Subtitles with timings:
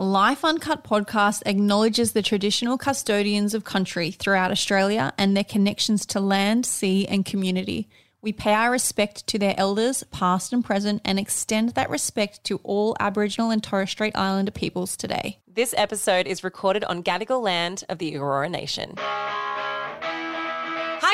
[0.00, 6.20] Life Uncut podcast acknowledges the traditional custodians of country throughout Australia and their connections to
[6.20, 7.88] land, sea, and community.
[8.22, 12.60] We pay our respect to their elders, past and present, and extend that respect to
[12.62, 15.40] all Aboriginal and Torres Strait Islander peoples today.
[15.48, 18.94] This episode is recorded on Gadigal land of the Eora Nation.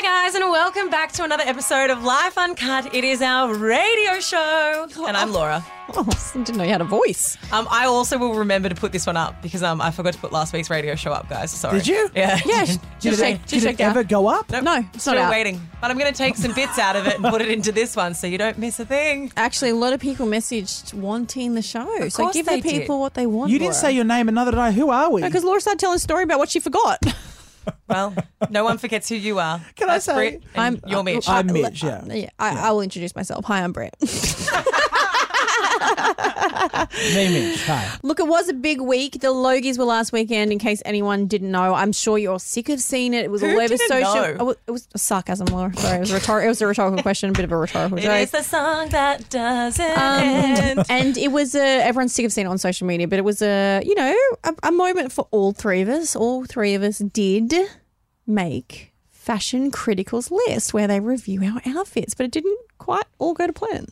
[0.07, 2.93] Hi, guys, and welcome back to another episode of Life Uncut.
[2.93, 5.65] It is our radio show, and I'm Laura.
[5.95, 7.39] Oh, I didn't know you had a voice.
[7.51, 10.19] Um, I also will remember to put this one up because um, I forgot to
[10.19, 11.49] put last week's radio show up, guys.
[11.49, 11.79] Sorry.
[11.79, 12.09] Did you?
[12.15, 12.39] Yeah.
[12.45, 13.89] Yeah, Did just it, check, did just it out.
[13.89, 14.51] ever go up?
[14.51, 15.31] Nope, No, it's still not out.
[15.31, 15.59] waiting.
[15.81, 17.95] But I'm going to take some bits out of it and put it into this
[17.95, 19.31] one so you don't miss a thing.
[19.35, 22.09] Actually, a lot of people messaged wanting the show.
[22.09, 23.01] so give they the people did.
[23.01, 23.49] what they want.
[23.49, 24.71] You didn't say your name, and neither did I.
[24.71, 25.23] Who are we?
[25.23, 27.01] because Laura started telling a story about what she forgot.
[27.87, 28.15] Well,
[28.49, 29.59] no one forgets who you are.
[29.75, 31.29] Can I That's say- Brit, and you're uh, Mitch.
[31.29, 32.05] I'm Mitch, yeah.
[32.05, 33.45] yeah, I, I will introduce myself.
[33.45, 33.95] Hi, I'm Brit.
[37.13, 37.65] Me, Mitch.
[37.65, 37.97] Hi.
[38.03, 39.13] Look, it was a big week.
[39.21, 40.51] The Logies were last weekend.
[40.51, 43.25] In case anyone didn't know, I'm sure you're sick of seeing it.
[43.25, 44.13] It was Who all over didn't social.
[44.13, 44.35] know?
[44.39, 45.73] Oh, it was a sarcasm, Laura.
[45.75, 48.01] Sorry, it was, rhetor- it was a rhetorical question, a bit of a rhetorical It
[48.01, 48.21] joke.
[48.21, 50.85] is the song that doesn't Um, end.
[50.89, 53.41] and it was a, everyone's sick of seeing it on social media, but it was
[53.41, 56.15] a you know a, a moment for all three of us.
[56.15, 57.53] All three of us did
[58.27, 58.91] make
[59.25, 63.53] fashion criticals list where they review our outfits, but it didn't quite all go to
[63.53, 63.87] plan.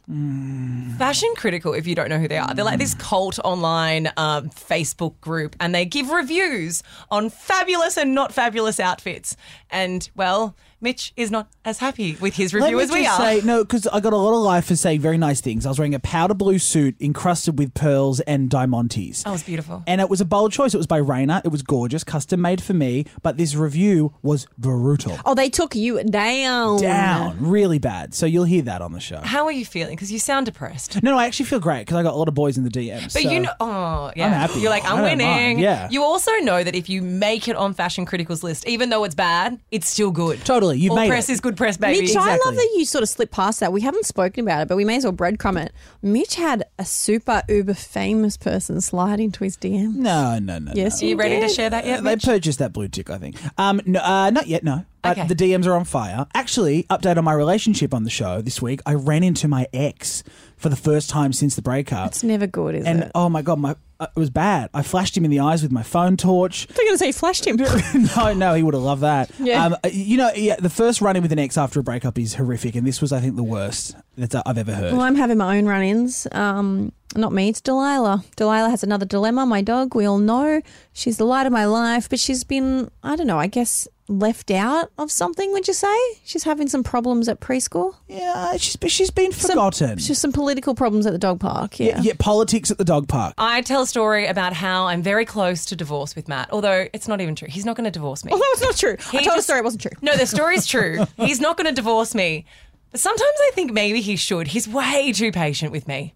[1.00, 4.50] Fashion Critical, if you don't know who they are, they're like this cult online um,
[4.52, 9.36] Facebook group and they give reviews on fabulous and not fabulous outfits.
[9.72, 13.20] And, well, Mitch is not as happy with his Let review me as we just
[13.20, 13.24] are.
[13.26, 15.66] say no, because I got a lot of life for saying very nice things.
[15.66, 19.24] I was wearing a powder blue suit encrusted with pearls and diamantes.
[19.24, 19.84] that was beautiful.
[19.88, 20.74] And it was a bold choice.
[20.74, 21.42] It was by Rainer.
[21.46, 23.06] It was gorgeous, custom made for me.
[23.22, 26.80] But this review was brutal, Oh, they took you down.
[26.82, 28.14] down, really bad.
[28.14, 29.22] So you'll hear that on the show.
[29.22, 29.96] How are you feeling?
[29.96, 31.02] Because you sound depressed.
[31.02, 32.70] No, no, I actually feel great because I got a lot of boys in the
[32.70, 33.14] DMs.
[33.14, 34.60] But so- you know, oh yeah, I'm happy.
[34.60, 35.60] You're like, I'm winning.
[35.60, 35.88] yeah.
[35.90, 39.16] You also know that if you make it on Fashion Critical's list, even though it's
[39.16, 40.44] bad, it's still good.
[40.44, 41.34] Totally, you've All made press it.
[41.34, 42.02] is good press, baby.
[42.02, 42.56] Mitch, I love Exactly.
[42.58, 43.72] that you sort of slipped past that.
[43.74, 45.72] We haven't spoken about it, but we may as well breadcrumb it.
[46.02, 49.96] Mitch had a super uber famous person slide into his DM.
[49.96, 50.72] No, no, no.
[50.76, 51.06] Yes, no.
[51.06, 51.56] Are you ready to did.
[51.56, 52.04] share that yet?
[52.04, 52.24] they Mitch?
[52.26, 53.36] purchased that blue tick, I think.
[53.60, 54.86] Um, no, uh, not yet, no.
[55.02, 55.28] But Okay.
[55.28, 56.28] the DMs are on fire.
[56.34, 58.82] Actually, update on my relationship on the show this week.
[58.86, 60.24] I ran into my ex
[60.56, 62.88] for the first time since the breakup, It's never good, is it?
[62.90, 63.12] and it?
[63.14, 64.70] oh my god, my it was bad.
[64.74, 66.68] I flashed him in the eyes with my phone torch.
[66.70, 67.56] I thought you were going to say you flashed him.
[68.16, 69.32] no, no, he would have loved that.
[69.40, 69.66] Yeah.
[69.66, 72.18] Um, uh, you know, yeah, the first run in with an ex after a breakup
[72.20, 74.94] is horrific, and this was, I think, the worst that I've ever heard.
[74.94, 76.28] Well, I'm having my own run-ins.
[76.32, 78.24] Um, not me, it's Delilah.
[78.36, 79.46] Delilah has another dilemma.
[79.46, 80.62] My dog, we all know,
[80.94, 84.52] she's the light of my life, but she's been, I don't know, I guess left
[84.52, 85.52] out of something.
[85.54, 87.96] Would you say she's having some problems at preschool?
[88.08, 89.98] yeah, she's she's been forgotten.
[89.98, 91.80] She's some political problems at the dog park.
[91.80, 91.88] Yeah.
[91.88, 93.34] yeah, yeah, politics at the dog park.
[93.38, 97.08] I tell a story about how I'm very close to divorce with Matt, although it's
[97.08, 97.48] not even true.
[97.50, 98.32] He's not going to divorce me.
[98.32, 98.98] Although it's not true.
[99.14, 99.60] I He told a story.
[99.60, 99.92] It wasn't true.
[100.02, 101.06] No, the story's true.
[101.18, 102.46] He's not going to divorce me.
[102.94, 104.48] But sometimes I think maybe he should.
[104.48, 106.14] He's way too patient with me.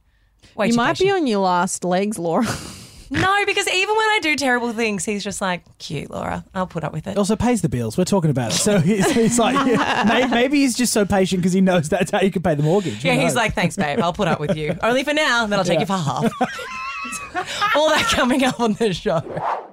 [0.56, 2.48] Way You too might be on your last legs, Laura.
[3.10, 6.44] No, because even when I do terrible things, he's just like, cute, Laura.
[6.54, 7.18] I'll put up with it.
[7.18, 7.98] also pays the bills.
[7.98, 8.56] We're talking about it.
[8.56, 12.12] So he's, he's like, yeah, may- maybe he's just so patient because he knows that's
[12.12, 13.06] how you can pay the mortgage.
[13.06, 14.02] Yeah, he's like, thanks, babe.
[14.02, 14.76] I'll put up with you.
[14.84, 15.80] Only for now, then I'll take Yeah.
[15.80, 17.76] you for half.
[17.78, 19.22] All that coming up on the show.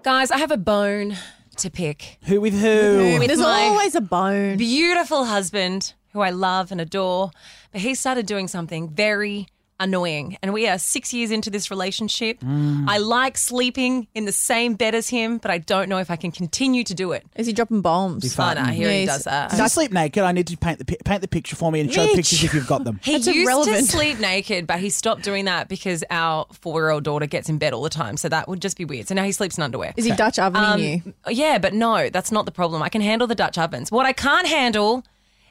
[0.04, 1.16] Guys, I have a bone
[1.56, 2.18] to pick.
[2.26, 3.16] who with who?
[3.18, 4.58] With There's my always a bone.
[4.58, 7.30] beautiful husband who I love and adore,
[7.72, 9.48] but he started doing something very
[9.80, 10.38] annoying.
[10.40, 12.38] And we are six years into this relationship.
[12.38, 12.84] Mm.
[12.88, 16.16] I like sleeping in the same bed as him, but I don't know if I
[16.16, 17.26] can continue to do it.
[17.34, 18.38] Is he dropping bombs?
[18.38, 19.50] Oh, no, he Yeah, already he's- does that.
[19.50, 20.22] Does he sleep naked?
[20.22, 22.14] I need to paint the paint the picture for me and show Mitch.
[22.14, 23.00] pictures if you've got them.
[23.04, 23.76] He That's used irrelevant.
[23.78, 27.72] to sleep naked, but he stopped doing that because our four-year-old daughter gets in bed
[27.74, 28.16] all the time.
[28.16, 29.08] So that would just be weird.
[29.08, 29.92] So now he sleeps in underwear.
[29.96, 31.14] Is he Dutch ovening you?
[31.24, 32.80] Um, yeah, but no, that's not the problem.
[32.80, 33.90] I can handle the Dutch ovens.
[33.90, 35.02] What I can't handle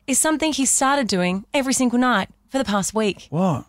[0.08, 3.28] is something he started doing every single night for the past week.
[3.30, 3.66] What?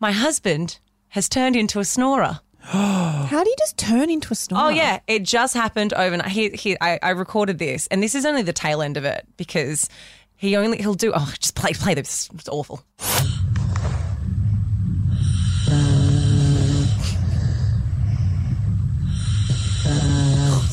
[0.00, 0.78] My husband
[1.08, 2.40] has turned into a snorer.
[2.62, 4.64] How do you just turn into a snorer?
[4.66, 6.28] Oh yeah, it just happened overnight.
[6.30, 9.26] He, he, I, I recorded this, and this is only the tail end of it
[9.36, 9.88] because
[10.36, 11.12] he only he'll do.
[11.14, 12.28] Oh, just play play this.
[12.34, 12.82] It's awful.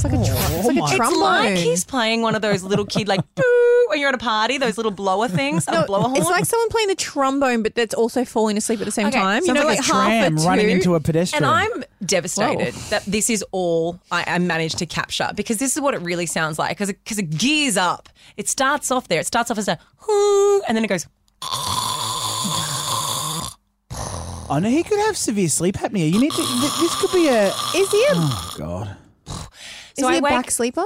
[0.01, 1.45] It's like a, tr- it's like a oh my- trombone.
[1.47, 4.19] It's like he's playing one of those little kid like boo when you're at a
[4.19, 6.15] party, those little blower things, a blower horn.
[6.15, 9.19] It's like someone playing the trombone, but that's also falling asleep at the same Okay,
[9.19, 9.41] time.
[9.41, 10.75] You Sounds know, like, like, a half tram a running toot.
[10.75, 11.43] into a pedestrian.
[11.43, 12.89] And I'm devastated Whoa.
[12.91, 16.27] that this is all I, I managed to capture because this is what it really
[16.27, 18.07] sounds like because it, 'cause it gears up.
[18.37, 19.19] It starts off there.
[19.19, 21.07] It starts off as a whoo, and then it goes.
[24.51, 26.11] Oh no, he could have severe sleep apnea.
[26.11, 26.37] You need to.
[26.37, 27.47] th- This could be a.
[27.75, 28.95] Is he a, Oh God.
[29.99, 30.85] Is So he I a wake- back sleeper?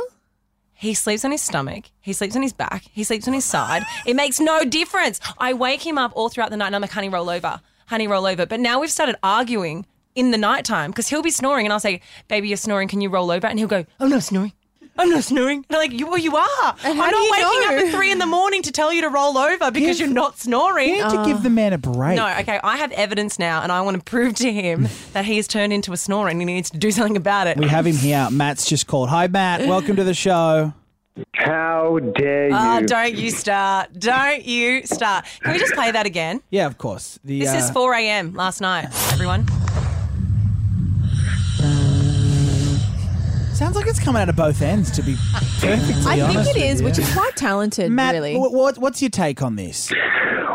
[0.76, 1.86] He sleeps on his stomach.
[2.02, 2.84] He sleeps on his back.
[2.92, 3.84] He sleeps on his side.
[4.06, 5.20] It makes no difference.
[5.38, 7.62] I wake him up all throughout the night and I'm like, honey, roll over.
[7.88, 8.46] Honey, roll over.
[8.46, 12.02] But now we've started arguing in the nighttime because he'll be snoring and I'll say,
[12.28, 12.88] baby, you're snoring.
[12.90, 13.48] Can you roll over?
[13.48, 14.52] And he'll go, oh, I'm not snoring.
[14.98, 15.66] I'm not snoring.
[15.70, 16.76] And I'm like, you, well, you are.
[16.84, 17.66] I'm not waking know?
[17.66, 20.14] up at three in the morning to tell you to roll over because Give- you're
[20.14, 20.90] not snoring.
[20.96, 22.16] You need to give the man a break.
[22.16, 25.38] No, okay, I have evidence now and I want to prove to him that he
[25.38, 27.58] has turned into a snorer and he needs to do something about it.
[27.58, 28.30] We have him here.
[28.32, 29.10] Matt's just called.
[29.10, 29.68] Hi, Matt.
[29.68, 30.74] Welcome to the show.
[31.34, 32.56] How dare you?
[32.58, 33.94] Oh, don't you start.
[33.94, 35.26] Don't you start.
[35.42, 36.42] Can we just play that again?
[36.50, 37.20] Yeah, of course.
[37.24, 38.34] The, This uh, is 4 a.m.
[38.34, 39.46] last night, everyone.
[43.64, 44.92] Sounds like it's coming out of both ends.
[44.92, 45.16] To be
[45.62, 48.14] perfectly I honest, think it is, with which is quite talented, Matt.
[48.14, 48.36] really.
[48.36, 49.90] wh- what, what's your take on this?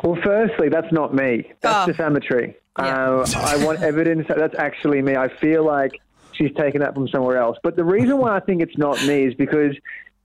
[0.05, 1.51] Well, firstly, that's not me.
[1.63, 1.91] That's Oh.
[1.91, 2.55] defamatory.
[2.79, 2.85] Yeah.
[2.85, 5.17] Uh, I want evidence that that's actually me.
[5.17, 5.93] I feel like
[6.33, 7.57] she's taken that from somewhere else.
[7.63, 9.75] But the reason why I think it's not me is because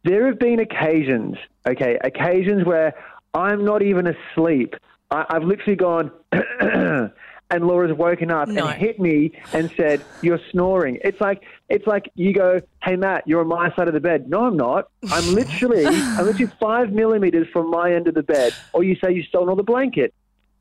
[0.03, 2.93] there have been occasions, okay, occasions where
[3.33, 4.75] I'm not even asleep.
[5.09, 6.11] I, I've literally gone,
[6.61, 8.65] and Laura's woken up No.
[8.67, 13.27] and hit me and said, "You're snoring." It's like it's like you go, "Hey Matt,
[13.27, 14.87] you're on my side of the bed." No, I'm not.
[15.11, 18.53] I'm literally I'm literally five millimeters from my end of the bed.
[18.73, 20.13] Or you say you stole another blanket.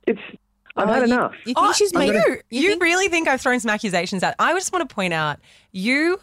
[0.07, 0.21] It's
[0.77, 1.33] I've Oh, had you- enough.
[1.45, 4.35] You think oh, she's made you, you, think- really think I've thrown some accusations out?
[4.39, 5.39] I just want to point out
[5.71, 6.19] you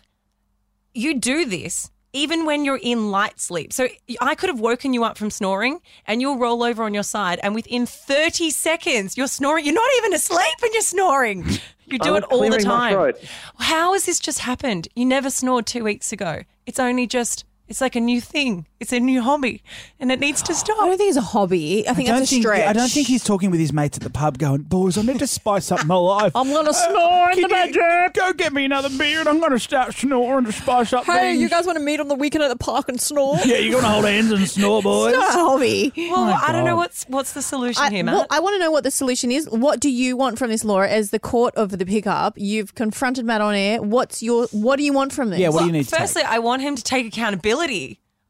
[0.94, 3.72] you do this even when you're in light sleep.
[3.72, 3.88] So
[4.22, 7.40] I could have woken you up from snoring and you'll roll over on your side
[7.44, 9.66] and within 30 seconds you're snoring.
[9.66, 11.46] You're not even asleep and you're snoring.
[11.86, 13.14] You do it all the time.
[13.58, 14.88] How has this just happened?
[14.96, 16.44] You never snored 2 weeks ago.
[16.66, 18.66] It's only just it's like a new thing.
[18.80, 19.62] It's a new hobby
[20.00, 20.78] and it needs to stop.
[20.82, 21.88] I don't think it's a hobby.
[21.88, 22.68] I think I don't that's a think stretch.
[22.68, 25.20] I don't think he's talking with his mates at the pub, going, "Boys, I need
[25.20, 26.32] to spice up my life.
[26.36, 28.10] I'm gonna uh, snore in the bedroom.
[28.14, 31.32] Go get me another beer, and I'm going to start snoring to spice up Hey,
[31.32, 33.38] things." you guys want to meet on the weekend at the park and snore?
[33.46, 35.14] yeah, you're going to hold hands and snore, boys.
[35.14, 35.94] It's not a hobby.
[35.96, 38.16] Well, my I don't know what's what's the solution I, here, Matt.
[38.16, 39.48] well, I want to know what the solution is.
[39.50, 40.90] What do you want from this, Laura?
[40.90, 43.82] As the court of the pickup, you've confronted Matt on air.
[43.82, 44.48] What's your?
[44.52, 45.40] What do you want from this?
[45.40, 46.32] Yeah, what do you Well, need to Firstly, take?
[46.32, 47.59] I want him to take accountability.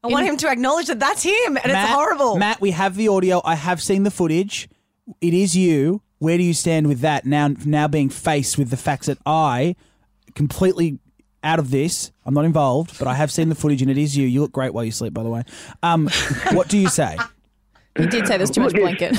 [0.02, 2.36] I want him to acknowledge that that's him and Matt, it's horrible.
[2.36, 3.42] Matt, we have the audio.
[3.44, 4.68] I have seen the footage.
[5.20, 6.02] It is you.
[6.18, 7.48] Where do you stand with that now?
[7.64, 9.76] Now being faced with the facts that I
[10.34, 10.98] completely
[11.42, 12.12] out of this.
[12.24, 14.26] I'm not involved, but I have seen the footage, and it is you.
[14.26, 15.42] You look great while you sleep, by the way.
[15.82, 16.08] Um,
[16.52, 17.16] what do you say?
[17.98, 19.16] You did say there's too much blanket.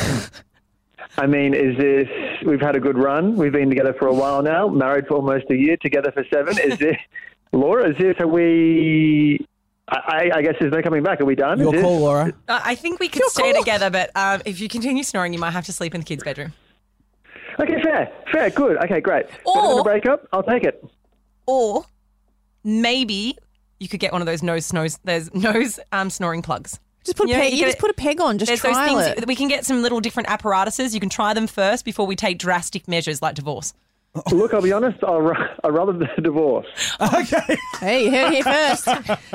[1.18, 2.08] I mean, is this?
[2.46, 3.36] We've had a good run.
[3.36, 4.68] We've been together for a while now.
[4.68, 5.76] Married for almost a year.
[5.78, 6.58] Together for seven.
[6.58, 6.98] Is this,
[7.52, 7.90] Laura?
[7.90, 8.16] Is this?
[8.20, 9.46] Are we?
[9.92, 11.20] I, I guess there's no coming back.
[11.20, 11.60] Are we done?
[11.60, 12.34] Your Is this- call, Laura.
[12.48, 15.52] Uh, I think we could stay together, but um, if you continue snoring, you might
[15.52, 16.54] have to sleep in the kids' bedroom.
[17.60, 18.78] Okay, fair, fair, good.
[18.86, 19.26] Okay, great.
[19.46, 20.28] Or- Better than a breakup.
[20.32, 20.84] I'll take it.
[21.46, 21.86] Or
[22.64, 23.38] maybe
[23.80, 26.80] you could get one of those nose snows, those nose um, snoring plugs.
[27.04, 27.52] Just put a You know, peg.
[27.54, 28.38] you You just it- put a peg on.
[28.38, 29.28] Just There's those things it.
[29.28, 30.94] we can get some little different apparatuses.
[30.94, 33.74] You can try them first before we take drastic measures like divorce.
[34.34, 35.02] Look, I'll be honest.
[35.06, 36.68] I'll, ra- I'd rather the divorce.
[37.00, 37.58] Okay.
[37.80, 38.84] Hey, you heard here first.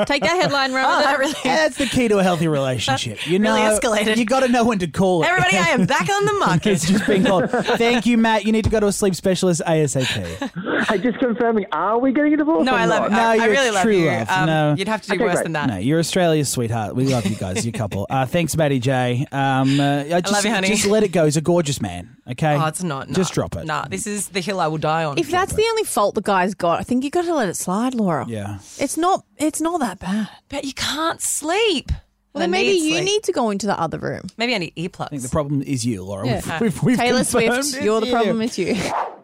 [0.06, 1.32] Take that headline, run Oh, that really.
[1.42, 3.26] That's the key to a healthy relationship.
[3.26, 4.16] You know, really escalated.
[4.18, 5.28] You got to know when to call it.
[5.28, 6.72] Everybody, I am back on the market.
[6.72, 7.50] it's just being called.
[7.50, 8.44] Thank you, Matt.
[8.44, 10.84] You need to go to a sleep specialist ASAP.
[10.86, 11.64] Hey, just confirming.
[11.72, 12.64] Are we getting a divorce?
[12.66, 13.10] No, or I love not?
[13.10, 13.16] you.
[13.16, 14.06] No, I, I you're really love true you.
[14.08, 14.28] love.
[14.30, 14.74] Um, No.
[14.76, 15.42] You'd have to do Okay, worse great.
[15.44, 15.68] than that.
[15.70, 16.94] No, you're Australia's sweetheart.
[16.94, 18.06] We love you guys, you couple.
[18.10, 19.26] Uh, thanks, Matty J.
[19.32, 20.68] Um, uh, I just, love you, honey.
[20.68, 21.24] Just let it go.
[21.24, 22.16] He's a gorgeous man.
[22.30, 22.56] Okay.
[22.60, 23.08] Oh, it's not.
[23.10, 23.64] Just drop it.
[23.66, 25.18] Nah, this is the hill I will die on.
[25.18, 27.56] If that's the only fault the guy's got, I think you got to let it
[27.56, 28.24] slide, Laura.
[28.28, 28.58] Yeah.
[28.78, 29.24] It's not.
[29.38, 30.28] It's not that bad.
[30.48, 31.90] but you can't sleep.
[32.32, 33.04] Well, then I maybe you sleep.
[33.04, 34.22] need to go into the other room.
[34.36, 35.06] Maybe I need earplugs.
[35.06, 36.26] I think the problem is you, Laura.
[36.26, 36.58] Yeah.
[36.60, 38.12] We've, we've, we've Taylor confirmed Swift, it's you're the you.
[38.12, 38.42] problem.
[38.42, 38.76] It's you.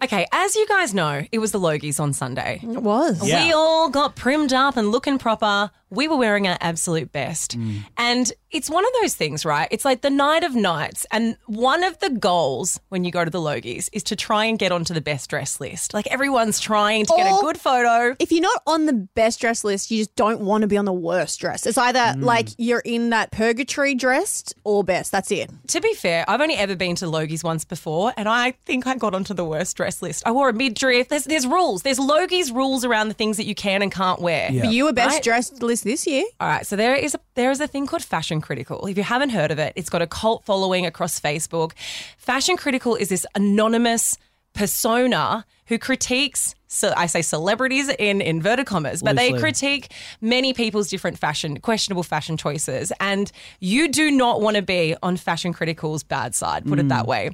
[0.03, 2.61] okay, as you guys know, it was the Logies on Sunday.
[2.63, 3.27] It was.
[3.29, 3.45] Yeah.
[3.45, 5.71] We all got primed up and looking proper.
[5.91, 7.59] We were wearing our absolute best.
[7.59, 7.81] Mm.
[7.99, 9.67] And it's one of those things, right?
[9.71, 11.07] It's like the night of nights.
[11.11, 14.59] And one of the goals when you go to the Logies is to try and
[14.59, 15.95] get onto the best dress list.
[15.95, 18.15] Like everyone's trying to get a Or- good photo.
[18.19, 20.85] If you're not on the best dress list, you just don't want to be on
[20.85, 21.67] the worst dress.
[21.67, 22.23] It's either Mm.
[22.25, 25.13] like you're in that purgatory dressed or best.
[25.13, 25.51] That's it.
[25.69, 28.97] To be fair, I've only ever been to Logies once before, and I think I
[28.97, 30.23] got onto the worst dress list.
[30.27, 31.09] I wore a midriff.
[31.09, 31.83] There's, there's rules.
[31.83, 34.51] There's Logies rules around the things that you can and can't wear.
[34.53, 34.63] Yeah.
[34.65, 35.23] But you were best Right.
[35.23, 36.25] dressed list this year.
[36.41, 38.87] All right, so there is a there is a thing called Fashion Critical.
[38.87, 41.73] If you haven't heard of it, it's got a cult following across Facebook.
[42.19, 44.19] Fashion Critical is this anonymous
[44.53, 50.89] persona who critiques so I say celebrities in inverted commas, but they critique many people's
[50.89, 52.91] different fashion, questionable fashion choices.
[52.99, 53.31] And
[53.61, 57.11] you do not want to be on Fashion Critical's bad side, put it that hmm.
[57.11, 57.31] way.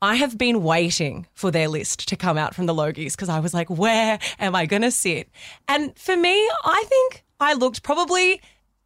[0.00, 3.40] I have been waiting for their list to come out from the Logies because I
[3.40, 5.28] was like, where am I going to sit?
[5.66, 6.32] And for me,
[6.64, 8.40] I think I looked probably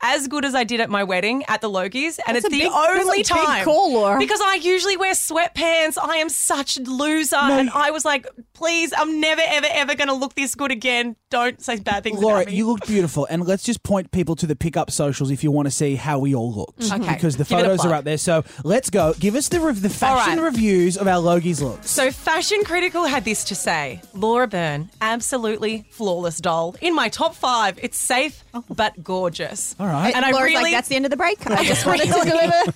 [0.06, 2.60] as good as I did at my wedding at the Logies, and That's it's the
[2.60, 4.18] big- only time call, Laura.
[4.18, 5.96] because I usually wear sweatpants.
[5.98, 10.08] I am such a loser, and I was like, please, I'm never, ever, ever going
[10.08, 11.16] to look this good again.
[11.30, 12.56] Don't say bad things Laura, about me.
[12.58, 15.66] you looked beautiful, and let's just point people to the pickup socials if you want
[15.66, 16.80] to see how we all looked.
[16.80, 17.02] Mm-hmm.
[17.02, 17.14] Okay.
[17.14, 18.18] Because the Give photos are up there.
[18.18, 19.14] So let's go.
[19.18, 20.44] Give us the rev- the fashion right.
[20.44, 21.90] reviews of our Logies looks.
[21.90, 26.76] So, Fashion Critical had this to say Laura Byrne, absolutely flawless doll.
[26.82, 29.74] In my top five, it's safe but gorgeous.
[29.78, 30.14] All right.
[30.14, 31.44] And I Laura's really like, that's the end of the break.
[31.50, 32.74] I just wanted to deliver.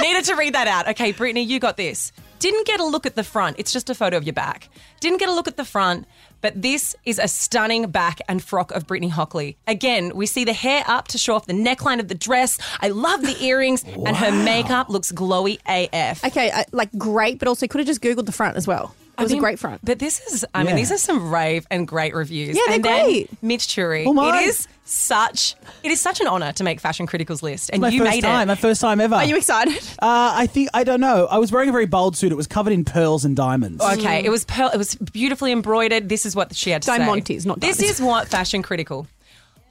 [0.00, 0.88] needed to read that out.
[0.88, 2.12] Okay, Brittany, you got this.
[2.38, 3.56] Didn't get a look at the front.
[3.58, 4.70] It's just a photo of your back.
[5.00, 6.06] Didn't get a look at the front,
[6.40, 9.58] but this is a stunning back and frock of Brittany Hockley.
[9.66, 12.58] Again, we see the hair up to show off the neckline of the dress.
[12.80, 16.24] I love the earrings, and her makeup looks glowy AF.
[16.24, 18.94] Okay, uh, like great, but also could have just Googled the front as well.
[19.18, 19.84] It was I mean, a great front.
[19.84, 22.56] But this is, I mean, these are some rave and great reviews.
[22.56, 23.42] Yeah, they're and then great.
[23.42, 24.06] Mitch Churi.
[24.06, 24.40] Oh, my.
[24.40, 27.88] it is such, it is such an honour to make Fashion Critical's list, and my
[27.88, 29.14] you first made time, my first time ever.
[29.14, 29.82] Are you excited?
[30.00, 31.26] Uh, I think I don't know.
[31.30, 32.32] I was wearing a very bold suit.
[32.32, 33.82] It was covered in pearls and diamonds.
[33.82, 36.08] Okay, it was pearl, it was beautifully embroidered.
[36.08, 37.48] This is what she had to Diamantes, say.
[37.48, 39.06] not This is what Fashion Critical.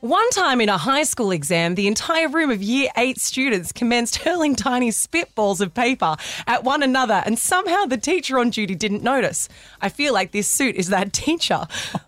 [0.01, 4.15] One time in a high school exam, the entire room of year eight students commenced
[4.17, 6.15] hurling tiny spitballs of paper
[6.47, 9.49] at one another, and somehow the teacher on duty didn't notice.
[9.81, 11.67] I feel like this suit is that teacher.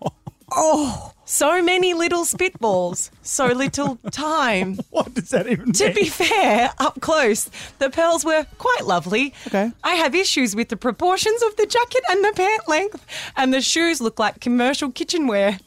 [0.54, 4.78] Oh, so many little spitballs, so little time.
[4.90, 5.72] What does that even mean?
[5.74, 7.48] To be fair, up close,
[7.78, 9.32] the pearls were quite lovely.
[9.46, 9.72] Okay.
[9.82, 13.62] I have issues with the proportions of the jacket and the pant length, and the
[13.62, 15.58] shoes look like commercial kitchenware.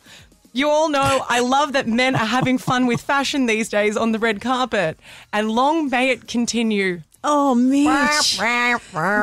[0.53, 4.11] You all know I love that men are having fun with fashion these days on
[4.11, 4.99] the red carpet,
[5.33, 7.01] and long may it continue.
[7.27, 8.37] Oh, Mitch.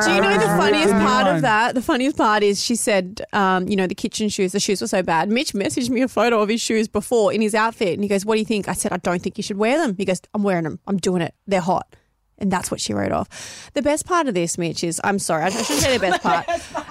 [0.05, 1.75] Do you know the funniest part of that?
[1.77, 4.89] The funniest part is she said, um, you know, the kitchen shoes, the shoes were
[4.89, 5.29] so bad.
[5.29, 8.27] Mitch messaged me a photo of his shoes before in his outfit and he goes,
[8.27, 8.69] What do you think?
[8.69, 9.97] I said, I don't think you should wear them.
[9.97, 10.81] He goes, I'm wearing them.
[10.87, 11.35] I'm doing it.
[11.47, 11.95] They're hot.
[12.43, 13.71] And that's what she wrote off.
[13.75, 16.45] The best part of this, Mitch, is I'm sorry, I shouldn't say the best part.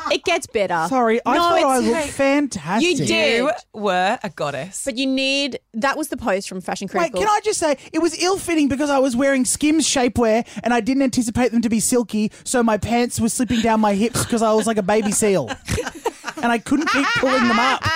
[0.09, 0.85] It gets better.
[0.87, 2.99] Sorry, I No, thought I it's- looked fantastic.
[2.99, 3.13] You do.
[3.13, 4.83] You were a goddess.
[4.85, 7.19] But you need, that was the post from Fashion Wait, Critical.
[7.19, 10.79] can I just say it was ill-fitting because I was wearing Skims shapewear and I
[10.79, 14.41] didn't anticipate them to be silky, so my pants were slipping down my hips because
[14.41, 15.49] I was like a baby seal,
[16.37, 17.83] and I couldn't keep pulling them up.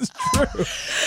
[0.00, 0.97] It's is so,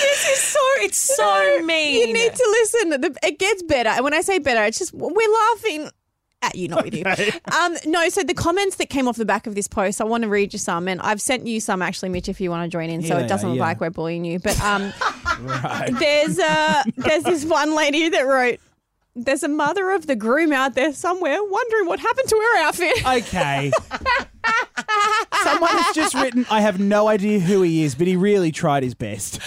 [0.81, 2.07] it's so mean.
[2.07, 3.15] You need to listen.
[3.23, 3.89] It gets better.
[3.89, 5.89] And when I say better, it's just we're laughing
[6.43, 7.03] at you, not with you.
[7.55, 10.23] Um, no, so the comments that came off the back of this post, I want
[10.23, 12.75] to read you some, and I've sent you some actually, Mitch, if you want to
[12.75, 13.63] join in, so Yeah, it doesn't look yeah.
[13.63, 14.39] like we're bullying you.
[14.39, 14.91] But um,
[15.99, 18.59] there's uh, there's this one lady that wrote.
[19.13, 22.93] There's a mother of the groom out there somewhere wondering what happened to her outfit.
[23.05, 23.71] Okay.
[25.43, 28.83] Someone has just written, I have no idea who he is, but he really tried
[28.83, 29.39] his best.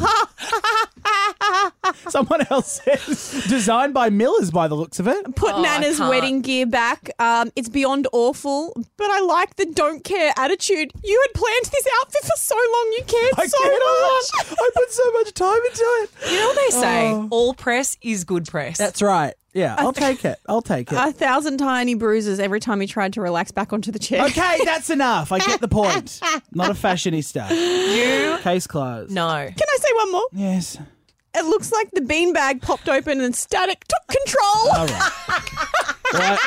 [2.08, 5.34] Someone else says, designed by Millers by the looks of it.
[5.36, 6.10] Put Oh, I Nana's can't.
[6.10, 7.10] wedding gear back.
[7.18, 10.92] Um, it's beyond awful, but I like the don't care attitude.
[11.04, 12.94] You had planned this outfit for so long.
[12.96, 14.56] You cared I so cared much.
[14.58, 16.10] I put so much time into it.
[16.32, 17.12] You know what they say?
[17.30, 18.78] All press is good press.
[18.78, 19.34] That's right.
[19.52, 20.38] Yeah, I'll take it.
[20.48, 20.96] I'll take it.
[20.96, 24.24] A thousand tiny bruises every time he tried to relax back onto the chair.
[24.26, 25.32] Okay, that's enough.
[25.32, 26.20] I get the point.
[26.52, 27.50] Not a fashionista.
[27.50, 28.38] you.
[28.42, 29.10] Case closed.
[29.12, 29.28] No.
[29.28, 30.26] Can I say one more?
[30.32, 30.78] Yes.
[31.34, 34.76] It looks like the beanbag popped open and static took control.
[34.76, 35.56] All right.
[36.12, 36.38] Right.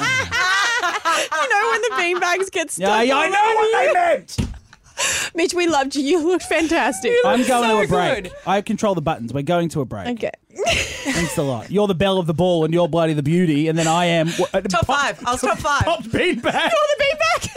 [0.00, 2.88] you know when the beanbags get stuck.
[2.88, 4.49] Yeah, yeah, I all know over what they meant.
[5.34, 6.02] Mitch, we loved you.
[6.02, 7.12] You looked fantastic.
[7.24, 8.24] I'm going so to a break.
[8.24, 8.32] good.
[8.46, 9.32] I control the buttons.
[9.32, 10.08] We're going to a break.
[10.08, 10.32] Okay.
[10.66, 11.70] Thanks a lot.
[11.70, 14.28] You're the belle of the ball and you're bloody the beauty, and then I am
[14.52, 15.22] uh, Top five.
[15.26, 15.82] I was top five.
[15.82, 16.42] Popped beanbag.
[16.42, 17.56] You're the beanbag.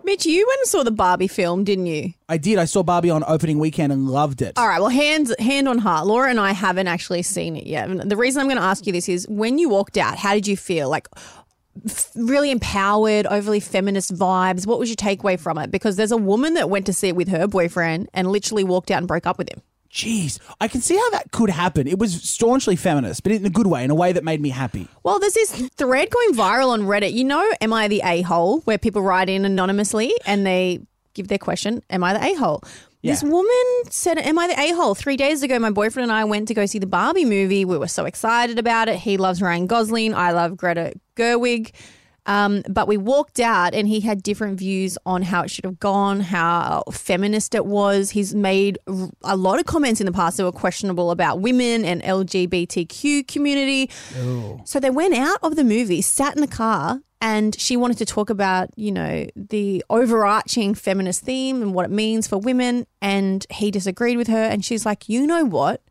[0.04, 2.14] Mitch, you went and saw the Barbie film, didn't you?
[2.30, 2.58] I did.
[2.58, 4.56] I saw Barbie on opening weekend and loved it.
[4.56, 4.80] All right.
[4.80, 7.88] Well, hands hand on heart, Laura and I haven't actually seen it yet.
[7.90, 10.32] And the reason I'm going to ask you this is, when you walked out, how
[10.34, 10.88] did you feel?
[10.88, 11.44] Like f-
[12.14, 14.66] really empowered, overly feminist vibes.
[14.66, 15.70] What was your takeaway from it?
[15.70, 18.90] Because there's a woman that went to see it with her boyfriend and literally walked
[18.90, 19.62] out and broke up with him.
[19.90, 21.86] Jeez, I can see how that could happen.
[21.86, 24.50] It was staunchly feminist, but in a good way, in a way that made me
[24.50, 24.86] happy.
[25.02, 27.14] Well, there's this thread going viral on Reddit.
[27.14, 28.60] You know, am I the a hole?
[28.60, 30.80] Where people write in anonymously and they
[31.14, 32.62] give their question, Am I the a hole?
[33.02, 34.94] This woman said, Am I the a hole?
[34.94, 37.64] Three days ago, my boyfriend and I went to go see the Barbie movie.
[37.64, 38.96] We were so excited about it.
[38.96, 40.14] He loves Ryan Gosling.
[40.14, 41.72] I love Greta Gerwig.
[42.26, 45.80] Um, but we walked out and he had different views on how it should have
[45.80, 48.10] gone, how feminist it was.
[48.10, 48.78] He's made
[49.22, 53.88] a lot of comments in the past that were questionable about women and LGBTQ community.
[54.64, 58.06] So they went out of the movie, sat in the car, and she wanted to
[58.06, 62.86] talk about, you know, the overarching feminist theme and what it means for women.
[63.02, 64.42] And he disagreed with her.
[64.42, 65.82] And she's like, you know what?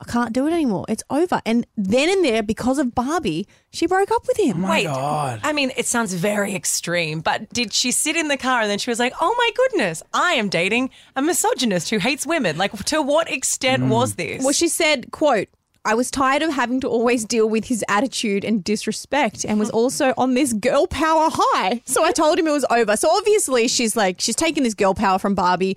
[0.00, 0.84] I can't do it anymore.
[0.88, 1.42] It's over.
[1.44, 4.64] And then and there, because of Barbie, she broke up with him.
[4.64, 8.60] Oh Wait, I mean, it sounds very extreme, but did she sit in the car
[8.60, 12.24] and then she was like, oh my goodness, I am dating a misogynist who hates
[12.24, 12.56] women?
[12.56, 13.88] Like, to what extent mm.
[13.88, 14.44] was this?
[14.44, 15.48] Well, she said, quote,
[15.84, 19.70] I was tired of having to always deal with his attitude and disrespect and was
[19.70, 21.82] also on this girl power high.
[21.84, 22.96] So I told him it was over.
[22.96, 25.76] So obviously she's like, she's taken this girl power from Barbie.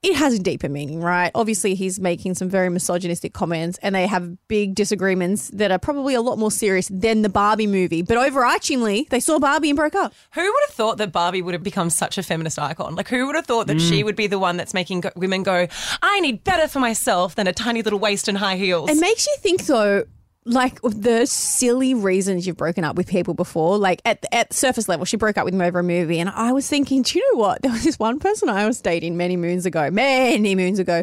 [0.00, 1.32] It has a deeper meaning, right?
[1.34, 6.14] Obviously, he's making some very misogynistic comments and they have big disagreements that are probably
[6.14, 8.02] a lot more serious than the Barbie movie.
[8.02, 10.14] But overarchingly, they saw Barbie and broke up.
[10.34, 12.94] Who would have thought that Barbie would have become such a feminist icon?
[12.94, 14.04] Like, who would have thought that she mm.
[14.04, 15.66] would be the one that's making go- women go,
[16.00, 18.88] I need better for myself than a tiny little waist and high heels?
[18.90, 20.04] It makes you think though,
[20.48, 23.78] like the silly reasons you've broken up with people before.
[23.78, 26.52] Like at at surface level, she broke up with him over a movie, and I
[26.52, 27.62] was thinking, do you know what?
[27.68, 31.02] There was this one person I was dating many moons ago, many moons ago,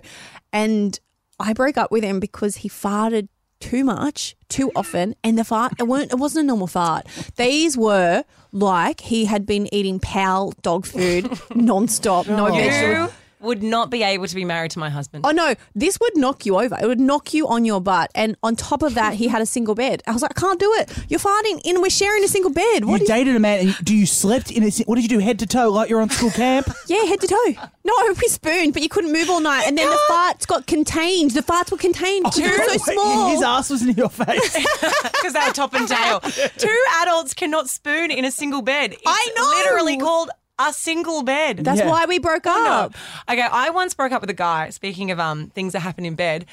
[0.52, 1.00] and
[1.40, 3.28] I broke up with him because he farted
[3.60, 7.06] too much, too often, and the fart it weren't it wasn't a normal fart.
[7.36, 13.12] These were like he had been eating pal dog food nonstop, no vegetables.
[13.12, 15.26] you would not be able to be married to my husband.
[15.26, 16.78] Oh no, this would knock you over.
[16.82, 18.12] It would knock you on your butt.
[18.16, 20.04] And on top of that, he had a single bed.
[20.08, 20.92] I was like, I can't do it.
[21.10, 21.82] You're farting in.
[21.82, 22.86] We're sharing a single bed.
[22.86, 23.02] What?
[23.02, 24.72] you you- dated a man, and do you slept in a?
[24.72, 26.68] si- What did you do, head to toe, like you're on school camp?
[26.88, 27.68] yeah, head to toe.
[27.84, 29.66] No, we spooned, but you couldn't move all night.
[29.68, 31.32] And then the farts got contained.
[31.32, 32.26] The farts were contained.
[32.26, 33.30] because they were so Wait, small.
[33.30, 34.54] His ass was in your face.
[35.04, 36.20] because they were top and tail.
[36.58, 38.94] Two adults cannot spoon in a single bed.
[38.94, 39.50] It's I know.
[39.72, 41.58] Literally called a single bed.
[41.66, 41.90] That's Yeah.
[41.90, 42.66] why we broke No.
[42.66, 42.94] up.
[43.30, 44.70] Okay, I once broke up with a guy.
[44.70, 46.46] Speaking of um things that happen in bed,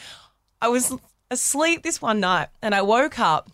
[0.61, 0.93] I was
[1.31, 3.51] asleep this one night and I woke up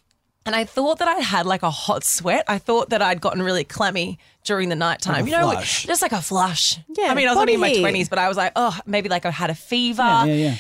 [0.46, 2.44] and I thought that I had like a hot sweat.
[2.48, 5.14] I thought that I'd gotten really clammy during the nighttime.
[5.14, 5.84] Like a you know, flush.
[5.84, 6.78] just like a flush.
[6.96, 7.80] Yeah, I mean, I was only in my body heat.
[7.82, 10.02] twenties, but I was like, oh, maybe like I had a fever.
[10.02, 10.54] yeah, yeah.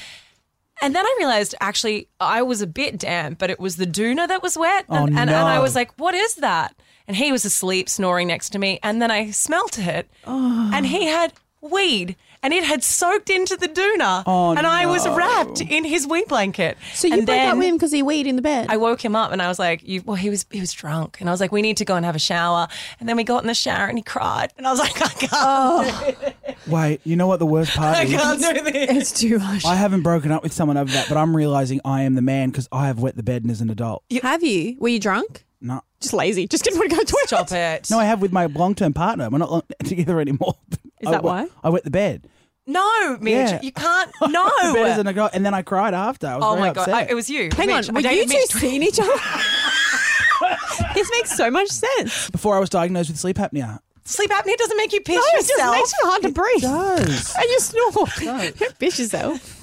[0.80, 4.28] And then I realized actually I was a bit damp, but it was the doona
[4.28, 4.84] that was wet.
[4.88, 6.74] Oh, and, and, and I was like, what is that?
[7.06, 8.78] And he was asleep, snoring next to me.
[8.82, 10.08] And then I smelt it.
[10.26, 10.70] Oh.
[10.72, 12.16] And he had weed.
[12.42, 14.22] And it had soaked into the doona.
[14.26, 15.16] Oh, and I was no.
[15.16, 16.78] wrapped in his wee blanket.
[16.94, 18.66] So you and broke up with him because he weed in the bed.
[18.68, 21.20] I woke him up and I was like, you, well, he was he was drunk.
[21.20, 22.68] And I was like, we need to go and have a shower.
[23.00, 24.52] And then we got in the shower and he cried.
[24.56, 26.14] And I was like, I can't, Oh.
[26.66, 28.12] Wait, you know what the worst part I is?
[28.12, 28.90] can't do this.
[28.90, 29.64] it's too much.
[29.64, 32.50] I haven't broken up with someone over that, but I'm realizing I am the man
[32.50, 34.04] because I have wet the bed and as an adult.
[34.22, 34.76] Have you?
[34.78, 35.44] Were you drunk?
[35.60, 36.46] No, Just lazy.
[36.46, 37.26] Just didn't want to go to toilet.
[37.26, 37.90] Stop it.
[37.90, 39.28] no, I have with my long-term partner.
[39.28, 40.54] We're not long- together anymore.
[41.00, 41.46] Is I that why?
[41.62, 42.28] I wet the bed.
[42.66, 43.60] No, Mitch, Yeah.
[43.62, 44.10] you can't.
[44.20, 45.00] The bed as No.
[45.00, 46.26] an adult, and then I cried after.
[46.26, 46.94] I was Oh very my god, upset.
[46.94, 47.48] I, it was you.
[47.56, 47.88] Hang Mitch.
[47.88, 47.96] on.
[47.96, 49.10] I Were dated you two Mitch seeing each other?
[50.94, 52.30] this makes so much sense.
[52.30, 53.78] Before I was diagnosed with sleep apnea.
[54.04, 55.32] Sleep apnea doesn't make you piss yourself.
[55.32, 55.74] No, it just yourself.
[55.76, 56.62] makes it hard to breathe.
[56.62, 57.34] Does.
[57.36, 58.52] And you snore.
[58.58, 59.54] Don't Bish yourself.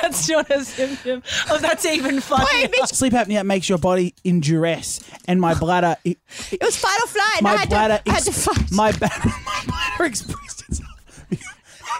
[0.00, 1.22] That's not a symptom.
[1.50, 2.68] Oh, that's even funny.
[2.86, 5.96] Sleep apnea makes your body in duress, and my bladder.
[6.04, 6.16] It,
[6.50, 7.36] It was fight or flight.
[7.36, 8.02] And my I had bladder.
[8.04, 8.72] to, I had to ex- fight.
[8.72, 10.43] my, ba- my bladder expressed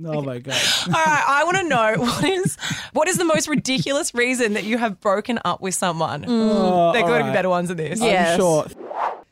[0.04, 0.54] Oh my god.
[0.86, 2.56] All right, I want to know what is
[2.92, 6.24] what is the most ridiculous reason that you have broken up with someone?
[6.24, 6.92] Mm.
[6.92, 8.00] there got to be better ones than this.
[8.00, 8.32] Yeah.
[8.32, 8.66] I'm sure.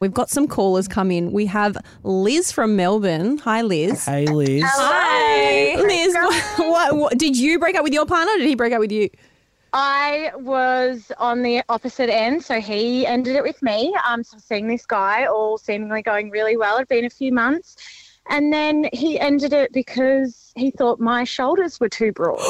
[0.00, 1.32] We've got some callers come in.
[1.32, 3.36] We have Liz from Melbourne.
[3.38, 4.06] Hi, Liz.
[4.06, 4.62] Hey Liz.
[4.64, 5.74] Hi.
[5.76, 6.14] Liz,
[6.56, 8.32] what, what, did you break up with your partner?
[8.32, 9.10] Or did he break up with you?
[9.72, 13.94] I was on the opposite end, so he ended it with me.
[14.08, 16.76] Um, so seeing this guy, all seemingly going really well.
[16.76, 17.76] It'd been a few months,
[18.30, 22.38] and then he ended it because he thought my shoulders were too broad.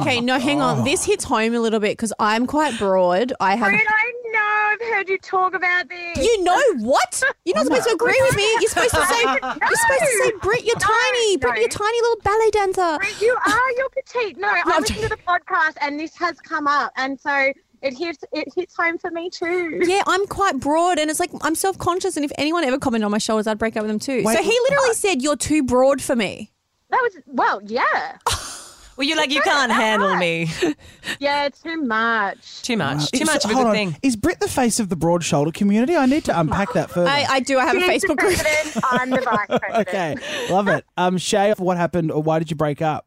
[0.00, 0.84] Okay, no, hang on.
[0.84, 3.32] This hits home a little bit because I'm quite broad.
[3.40, 3.68] I have.
[3.68, 4.84] Fred, I know.
[4.84, 6.18] I've heard you talk about this.
[6.18, 7.22] You know what?
[7.44, 8.50] You're not oh supposed to agree with me.
[8.60, 9.22] You're supposed to say.
[9.22, 11.36] You're supposed to say, Brit, you're tiny.
[11.36, 11.60] Brit, no.
[11.60, 12.96] you're tiny little ballet dancer.
[12.96, 13.72] Fred, you are.
[13.76, 14.38] You're petite.
[14.38, 17.52] No, I I'm listened to the podcast, and this has come up, and so
[17.84, 18.24] it hits.
[18.32, 19.80] It hits home for me too.
[19.84, 22.16] Yeah, I'm quite broad, and it's like I'm self conscious.
[22.16, 24.22] And if anyone ever commented on my shoulders, I'd break up with them too.
[24.24, 24.36] Wait.
[24.36, 26.50] so he literally said, "You're too broad for me."
[26.90, 28.18] That was well, yeah,
[28.96, 30.48] Well, you're like you can't handle me.
[31.18, 32.62] yeah, too much.
[32.62, 33.10] Too much.
[33.10, 33.72] Too much of a good on.
[33.72, 33.96] thing.
[34.02, 35.96] Is Brit the face of the broad shoulder community?
[35.96, 37.08] I need to unpack that further.
[37.08, 37.58] I, I do.
[37.58, 38.36] I have a Facebook group.
[38.36, 38.84] president.
[38.90, 39.88] I'm the vice president.
[39.88, 40.84] okay, love it.
[40.96, 43.06] Um, Shay, what happened, or why did you break up?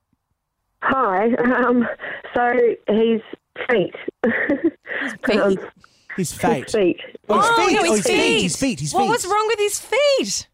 [0.81, 1.33] Hi.
[1.35, 1.87] Um,
[2.35, 2.53] so
[2.89, 3.21] he's
[3.69, 3.95] feet.
[4.23, 5.59] Um, Feet.
[6.15, 6.69] His fate.
[6.71, 6.99] feet.
[7.29, 7.73] Oh, his Oh, feet.
[7.75, 8.17] no, oh, his his feet.
[8.21, 8.41] feet.
[8.43, 8.79] His feet.
[8.79, 8.97] His feet.
[8.97, 10.47] What was wrong with his feet?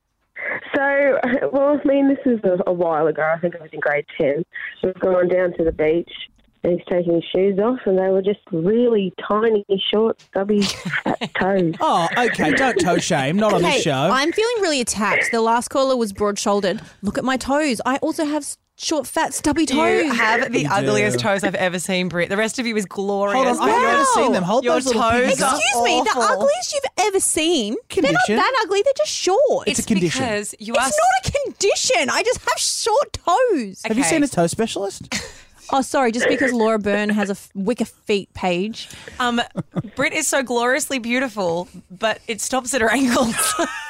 [0.76, 1.20] So,
[1.54, 3.22] well, I mean, this is a, a while ago.
[3.24, 4.44] I think I was in grade 10.
[4.84, 6.33] We've gone down to the beach and
[6.72, 10.62] he's taking his shoes off, and they were just really tiny, short, stubby
[11.04, 11.74] fat toes.
[11.80, 12.52] Oh, okay.
[12.54, 13.36] Don't toe shame.
[13.38, 13.92] Not on Okay, this show.
[13.94, 15.30] I'm feeling really attacked.
[15.32, 16.82] The last caller was broad shouldered.
[17.02, 17.82] Look at my toes.
[17.86, 20.04] I also have s- short, fat, stubby toes.
[20.06, 21.24] You have the You ugliest do.
[21.24, 22.30] toes I've ever seen, Brit.
[22.30, 23.36] The rest of you is glorious.
[23.36, 24.06] Hold on, I haven't Wow.
[24.16, 24.44] seen them.
[24.44, 25.54] Hold Your those little toes piggies up.
[25.54, 26.24] are Excuse me, the awful.
[26.24, 27.76] ugliest you've ever seen.
[27.96, 28.82] They're not that ugly.
[28.84, 29.68] They're just short.
[29.68, 30.22] It's a condition.
[30.24, 30.90] because you It's are.
[30.90, 32.10] not a condition.
[32.10, 33.82] I just have short toes.
[33.86, 34.10] Have you Okay.
[34.10, 35.14] seen a toe specialist?
[35.74, 36.12] Oh, sorry.
[36.12, 38.90] Just because Laura Byrne has a WikiFeet page.
[39.20, 39.42] Um,
[39.96, 43.36] Brit is so gloriously beautiful, but it stops at her ankles.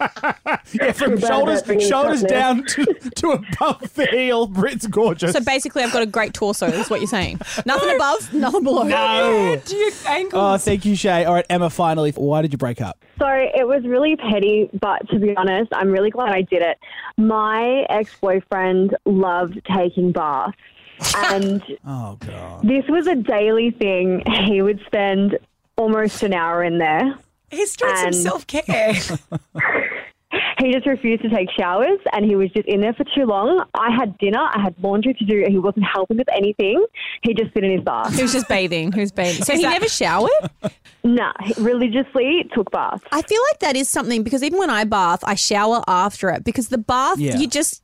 [0.72, 2.84] yeah, from shoulders that thing is shoulders down to,
[3.16, 4.46] to above the heel.
[4.46, 5.32] Brit's gorgeous.
[5.32, 6.66] So basically, I've got a great torso.
[6.66, 7.40] Is what you're saying?
[7.66, 8.82] Nothing above, nothing below.
[8.84, 9.56] no.
[9.56, 10.42] to your ankles.
[10.42, 11.24] Oh, thank you, Shay.
[11.24, 11.70] All right, Emma.
[11.70, 13.04] Finally, why did you break up?
[13.18, 16.78] So it was really petty, but to be honest, I'm really glad I did it.
[17.16, 20.56] My ex boyfriend loved taking baths.
[21.16, 22.66] And Oh God.
[22.66, 24.22] this was a daily thing.
[24.46, 25.38] He would spend
[25.76, 27.16] almost an hour in there.
[27.50, 28.94] He's doing some and- self care.
[30.58, 33.64] He just refused to take showers and he was just in there for too long.
[33.74, 35.44] I had dinner, I had laundry to do.
[35.48, 36.84] He wasn't helping with anything.
[37.22, 38.14] He just sit in his bath.
[38.16, 38.90] He was just bathing.
[38.92, 39.44] He was bathing.
[39.44, 40.30] So he that- never showered.
[41.02, 43.04] nah, he religiously took baths.
[43.12, 46.44] I feel like that is something because even when I bath, I shower after it
[46.44, 47.36] because the bath Yeah.
[47.36, 47.82] you're just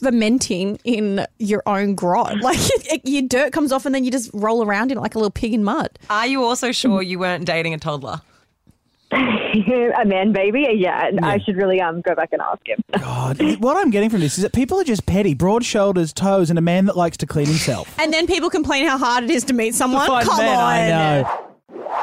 [0.00, 2.36] fermenting in your own grot.
[2.42, 2.58] Like
[3.04, 5.30] your dirt comes off and then you just roll around in it like a little
[5.30, 5.98] pig in mud.
[6.10, 8.20] Are you also sure you weren't dating a toddler?
[9.12, 10.66] a man baby?
[10.74, 12.82] Yeah, I should really um go back and ask him.
[13.00, 13.40] God.
[13.60, 16.58] What I'm getting from this is that people are just petty, broad shoulders, toes, and
[16.58, 17.98] a man that likes to clean himself.
[17.98, 20.06] And then people complain how hard it is to meet someone.
[20.24, 20.64] Come man, on.
[20.64, 21.47] I know.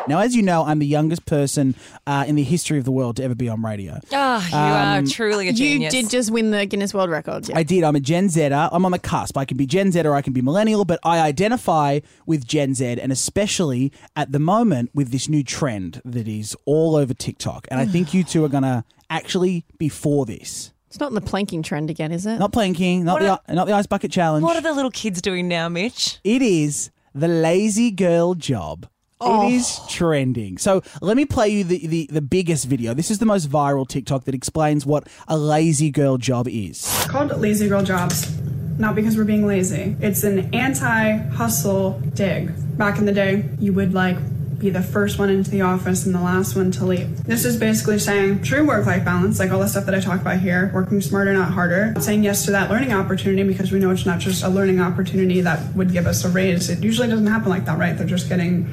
[0.08, 3.16] Now, as you know, I'm the youngest person uh, in the history of the world
[3.18, 4.00] to ever be on radio.
[4.14, 4.56] Ah, you
[5.00, 5.94] Um, are truly a genius.
[5.94, 7.50] You did just win the Guinness World Record.
[7.50, 7.58] Yeah.
[7.58, 7.84] I did.
[7.84, 8.52] I'm a Gen Zer.
[8.72, 9.38] I'm on the cusp.
[9.38, 12.76] I can be Gen Z or I can be millennial, but I identify with Gen
[12.76, 17.68] Z, and especially at the moment with this new trend that is all over TikTok.
[17.72, 20.72] And I think you two are going to actually be for this.
[20.88, 22.38] It's not in the planking trend again, is it?
[22.38, 24.44] Not planking, not What the not the ice bucket challenge.
[24.44, 26.20] What are the little kids doing now, Mitch?
[26.24, 28.88] It is the lazy girl job.
[29.22, 29.88] It is oh.
[29.90, 30.58] trending.
[30.58, 32.94] So let me play you the, the, the biggest video.
[32.94, 37.06] This is the most viral TikTok that explains what a lazy girl job is.
[37.08, 38.36] called lazy girl jobs
[38.78, 39.96] not because we're being lazy.
[40.02, 42.52] It's an anti-hustle dig.
[42.78, 44.18] Back in the day you would like
[44.60, 47.24] be the first one into the office and the last one to leave.
[47.24, 50.40] This is basically saying true work-life balance like all the stuff that i talk about
[50.40, 51.94] here working smarter not harder.
[52.00, 55.42] Saying yes to that learning opportunity because we know it's not just a learning opportunity
[55.42, 56.70] that would give us a raise.
[56.70, 57.98] It usually doesn't happen like that right?
[57.98, 58.66] They're just getting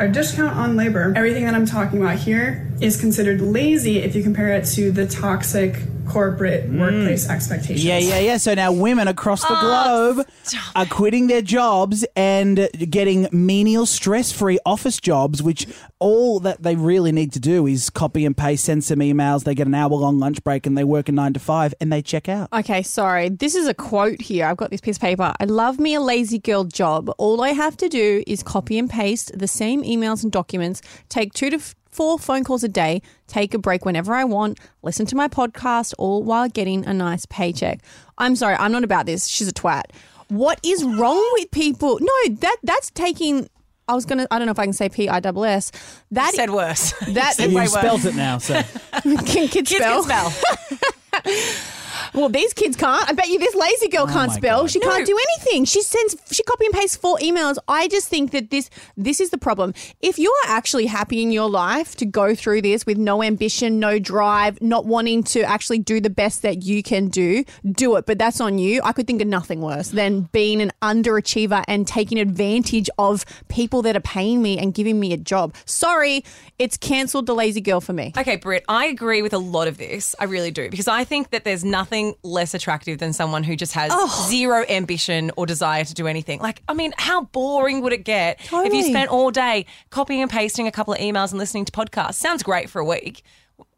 [0.00, 1.12] a discount on labor.
[1.16, 5.06] Everything that I'm talking about here is considered lazy if you compare it to the
[5.06, 5.76] toxic
[6.08, 6.80] corporate mm.
[6.80, 7.84] workplace expectations.
[7.84, 8.36] Yeah, yeah, yeah.
[8.36, 10.26] So now women across the ah, globe
[10.74, 15.66] are quitting their jobs and getting menial, stress free office jobs, which
[15.98, 19.44] all that they really need to do is copy and paste, send some emails.
[19.44, 21.92] They get an hour long lunch break and they work a nine to five and
[21.92, 22.48] they check out.
[22.52, 23.28] Okay, sorry.
[23.28, 24.46] This is a quote here.
[24.46, 25.34] I've got this piece of paper.
[25.38, 27.12] I love me a lazy girl job.
[27.18, 31.32] All I have to do is copy and paste the same emails and documents, take
[31.32, 35.04] two to f- four phone calls a day, take a break whenever I want, listen
[35.06, 37.80] to my podcast, all while getting a nice paycheck.
[38.18, 39.26] I'm sorry, I'm not about this.
[39.26, 39.82] She's a twat.
[40.28, 41.98] What is wrong with people?
[42.00, 43.48] No, that that's taking.
[43.88, 44.28] I was gonna.
[44.30, 45.72] I don't know if I can say P I double S.
[46.12, 46.92] That Said worse.
[47.08, 48.62] that Said You way spelled it now, so
[49.02, 50.04] can kids Kids spell?
[50.04, 51.22] can spell.
[52.14, 53.08] Well, these kids can't.
[53.08, 54.60] I bet you this lazy girl oh can't Oh spell.
[54.62, 54.70] God.
[54.70, 55.64] She can't do anything.
[55.64, 57.56] She sends she copy and pastes four emails.
[57.68, 59.74] I just think that this this is the problem.
[60.00, 63.78] If you are actually happy in your life to go through this with no ambition,
[63.78, 68.06] no drive, not wanting to actually do the best that you can do, do it.
[68.06, 68.80] But that's on you.
[68.84, 73.82] I could think of nothing worse than being an underachiever and taking advantage of people
[73.82, 75.54] that are paying me and giving me a job.
[75.64, 76.24] Sorry,
[76.58, 78.12] it's cancelled the lazy girl for me.
[78.16, 80.14] Okay, Britt, I agree with a lot of this.
[80.18, 80.70] I really do.
[80.70, 83.92] Because I think that there's nothing less attractive than someone who just has
[84.28, 86.40] zero ambition or desire to do anything.
[86.40, 90.30] Like, I mean, how boring would it get if you spent all day copying and
[90.30, 92.14] pasting a couple of emails and listening to podcasts?
[92.14, 93.22] Sounds great for a week.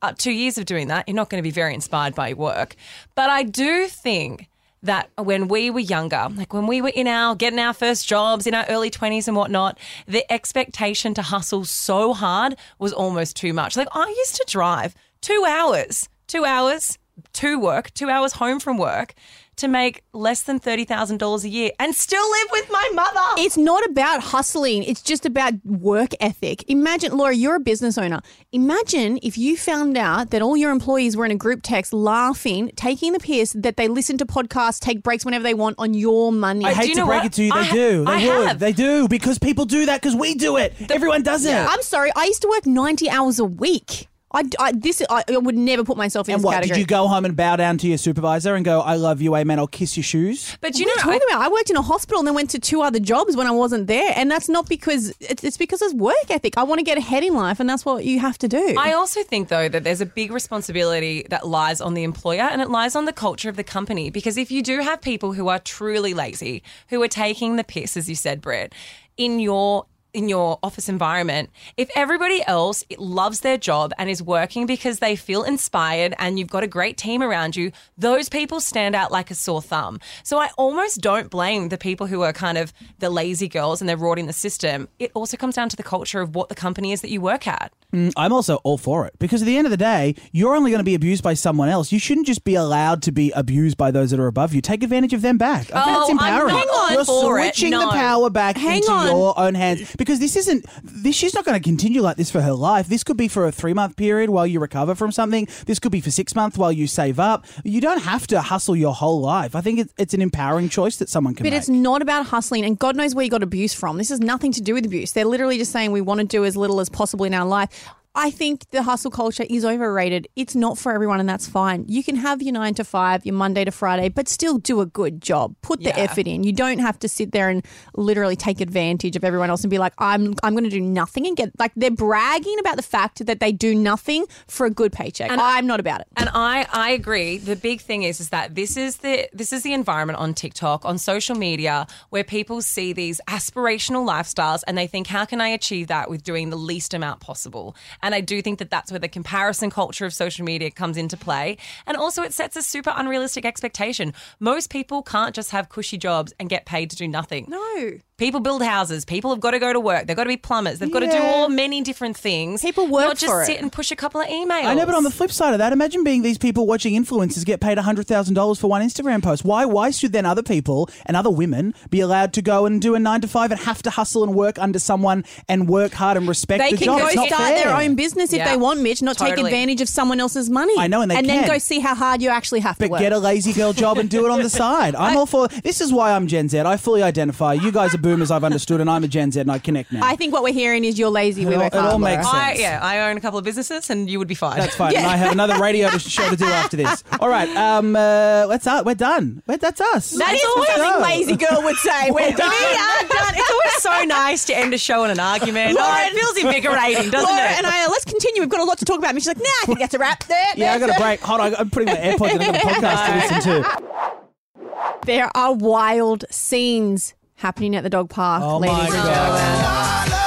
[0.02, 2.36] Uh, two years of doing that, you're not going to be very inspired by your
[2.36, 2.76] work.
[3.14, 4.48] But I do think
[4.82, 8.46] that when we were younger, like when we were in our getting our first jobs
[8.46, 13.52] in our early 20s and whatnot, the expectation to hustle so hard was almost too
[13.52, 13.76] much.
[13.76, 16.98] Like I used to drive two hours, two hours
[17.34, 19.14] to work, two hours home from work
[19.56, 23.20] to make less than $30,000 a year and still live with my mother.
[23.42, 24.84] It's not about hustling.
[24.84, 26.64] It's just about work ethic.
[26.70, 28.20] Imagine, Laura, you're a business owner.
[28.52, 32.70] Imagine if you found out that all your employees were in a group text laughing,
[32.74, 36.32] taking the piss, that they listen to podcasts, take breaks whenever they want on your
[36.32, 36.64] money.
[36.64, 37.26] I do hate you to break what?
[37.26, 38.04] it to you, they I- do.
[38.06, 38.48] They I would.
[38.48, 38.58] have.
[38.60, 40.72] They do because people do that because we do it.
[40.90, 41.54] Everyone does it.
[41.54, 44.06] I'm sorry, I used to work 90 hours a week.
[44.32, 46.54] I, I this I, I would never put myself in And this what?
[46.54, 46.74] category.
[46.76, 49.34] Did you go home and bow down to your supervisor and go, "I love you,
[49.34, 49.58] amen"?
[49.58, 50.56] I'll kiss your shoes.
[50.60, 51.42] But What you are you know, talking about?
[51.42, 53.86] I worked in a hospital and then went to two other jobs when I wasn't
[53.88, 56.54] there, and that's not because it's, it's because of work ethic.
[56.56, 58.74] I want to get ahead in life, and that's what you have to do.
[58.78, 62.60] I also think, though, that there's a big responsibility that lies on the employer and
[62.62, 64.10] it lies on the culture of the company.
[64.10, 67.96] Because if you do have people who are truly lazy, who are taking the piss,
[67.96, 68.72] as you said, Brit,
[69.16, 74.66] in your in your office environment, if everybody else loves their job and is working
[74.66, 78.94] because they feel inspired and you've got a great team around you, those people stand
[78.94, 80.00] out like a sore thumb.
[80.22, 83.88] So I almost don't blame the people who are kind of the lazy girls and
[83.88, 84.88] they're rorting the system.
[84.98, 87.46] It also comes down to the culture of what the company is that you work
[87.46, 87.72] at.
[87.92, 90.70] Mm, I'm also all for it because at the end of the day, you're only
[90.70, 91.90] going to be abused by someone else.
[91.90, 94.60] You shouldn't just be allowed to be abused by those that are above you.
[94.60, 95.72] Take advantage of them back.
[95.72, 96.54] I think Oh, it's I'm empowering.
[96.54, 99.06] not all you're for it, switching the power back Hang into on.
[99.08, 100.64] your own hands because this isn't.
[100.82, 102.88] This she's not going to continue like this for her life.
[102.88, 105.46] This could be for a three month period while you recover from something.
[105.66, 107.44] This could be for six months while you save up.
[107.64, 109.54] You don't have to hustle your whole life.
[109.54, 111.58] I think it's, it's an empowering choice that someone can But make.
[111.58, 113.98] it's not about hustling, and God knows where you got abuse from.
[113.98, 115.12] This has nothing to do with abuse.
[115.12, 117.68] They're literally just saying we want to do as little as possible in our life.
[118.14, 120.26] I think the hustle culture is overrated.
[120.34, 121.84] It's not for everyone, and that's fine.
[121.86, 124.86] You can have your nine to five, your Monday to Friday, but still do a
[124.86, 125.54] good job.
[125.62, 125.98] Put the Yeah.
[125.98, 126.42] effort in.
[126.42, 129.78] You don't have to sit there and literally take advantage of everyone else and be
[129.78, 133.24] like, I'm I'm going to do nothing and get like they're bragging about the fact
[133.26, 135.30] that they do nothing for a good paycheck.
[135.30, 136.08] And I'm not about it.
[136.16, 137.38] And I, I agree.
[137.38, 140.84] The big thing is is that this is the this is the environment on TikTok,
[140.84, 145.48] on social media, where people see these aspirational lifestyles and they think, how can I
[145.48, 147.76] achieve that with doing the least amount possible?
[148.02, 151.16] And I do think that that's where the comparison culture of social media comes into
[151.16, 151.56] play.
[151.86, 154.12] And also, it sets a super unrealistic expectation.
[154.38, 157.46] Most people can't just have cushy jobs and get paid to do nothing.
[157.48, 157.98] No.
[158.20, 159.04] People build houses.
[159.06, 160.06] People have got to go to work.
[160.06, 160.78] They've got to be plumbers.
[160.78, 161.30] They've got to do Yeah.
[161.32, 162.60] all many different things.
[162.60, 163.46] People work not just for it.
[163.46, 164.66] sit and push a couple of emails.
[164.66, 167.46] I know, but on the flip side of that, imagine being these people watching influencers
[167.46, 169.42] get paid hundred thousand dollars for one Instagram post.
[169.42, 169.64] Why?
[169.64, 172.98] Why should then other people and other women be allowed to go and do a
[173.00, 176.28] nine to five and have to hustle and work under someone and work hard and
[176.28, 176.98] respect They the can job?
[177.00, 177.64] go It's not start fair.
[177.64, 178.50] their own business if Yeah.
[178.50, 179.50] they want, Mitch, not take Totally.
[179.50, 180.74] advantage of someone else's money.
[180.78, 181.48] I know, and they and then can.
[181.54, 182.90] go see how hard you actually have to work.
[182.90, 183.00] But work.
[183.00, 184.94] get a lazy girl job and do it on the side.
[184.94, 185.48] I'm all for.
[185.48, 186.60] This is why I'm Gen Z.
[186.60, 187.54] I fully identify.
[187.54, 188.30] You guys are boomers.
[188.30, 190.00] I've understood, and I'm a Gen Z, and I connect now.
[190.02, 191.46] I think what we're hearing is you're lazy.
[191.46, 191.92] We It all- work it hard.
[191.92, 192.38] all makes Laura.
[192.38, 192.60] I, sense.
[192.60, 194.58] yeah, I own a couple of businesses, and you would be fine.
[194.58, 194.96] That's fine.
[194.96, 197.04] And I have another radio to- show to do after this.
[197.20, 197.48] All right.
[197.56, 197.94] Um.
[197.96, 198.66] Uh, let's.
[198.66, 199.42] Uh, we're done.
[199.46, 200.10] We're, that's us.
[200.12, 202.10] That is Let's something lazy girl would say.
[202.10, 202.50] We're done.
[202.50, 203.34] We are done.
[203.36, 205.76] It's always so nice to end a show on an argument.
[205.80, 207.58] Oh, it feels invigorating, doesn't Laura it?
[207.58, 208.40] and I, uh, let's continue.
[208.42, 209.10] We've got a lot to talk about.
[209.10, 210.24] And she's like, nah, I think that's a wrap.
[210.24, 211.20] There, Yeah, I there, got a break.
[211.20, 211.54] Hold on.
[211.56, 212.42] I'm putting my AirPods in.
[212.42, 215.06] I've got a podcast to listen to.
[215.06, 220.20] There are wild scenes happening at the dog park, Oh ladies my and gentlemen.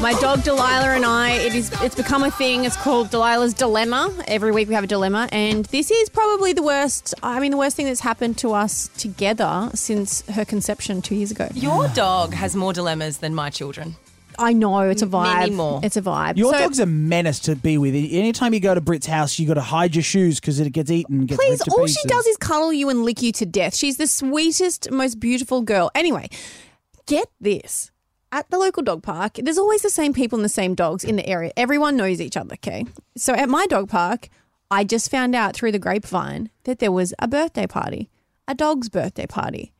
[0.00, 2.64] My dog Delilah and I, it is it's become a thing.
[2.64, 4.14] It's called Delilah's Dilemma.
[4.28, 7.14] Every week we have a dilemma, and this is probably the worst.
[7.20, 11.32] I mean, the worst thing that's happened to us together since her conception two years
[11.32, 11.48] ago.
[11.52, 13.96] Your dog has more dilemmas than my children.
[14.38, 15.38] I know it's a vibe.
[15.40, 15.80] Many more.
[15.82, 16.36] It's a vibe.
[16.36, 17.94] Your So- dog's a menace to be with.
[17.94, 20.90] Anytime you go to Brit's house, you got to hide your shoes because it gets
[20.90, 21.26] eaten.
[21.26, 23.74] Gets Please, ripped to all she does is cuddle you and lick you to death.
[23.74, 25.90] She's the sweetest, most beautiful girl.
[25.94, 26.28] Anyway,
[27.06, 27.90] get this.
[28.30, 31.16] At the local dog park, there's always the same people and the same dogs in
[31.16, 31.50] the area.
[31.56, 32.84] Everyone knows each other, okay?
[33.16, 34.28] So at my dog park,
[34.70, 38.10] I just found out through the grapevine that there was a birthday party,
[38.46, 39.72] a dog's birthday party.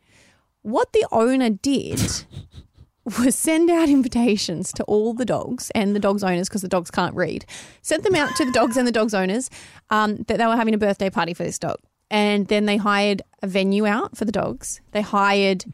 [0.63, 2.01] What the owner did
[3.19, 6.91] was send out invitations to all the dogs and the dogs' owners because the dogs
[6.91, 7.45] can't read.
[7.83, 9.51] Sent them out to the dogs and the dogs' owners
[9.91, 11.79] um, that they were having a birthday party for this dog.
[12.11, 14.81] And then they hired a venue out for the dogs.
[14.93, 15.65] They hired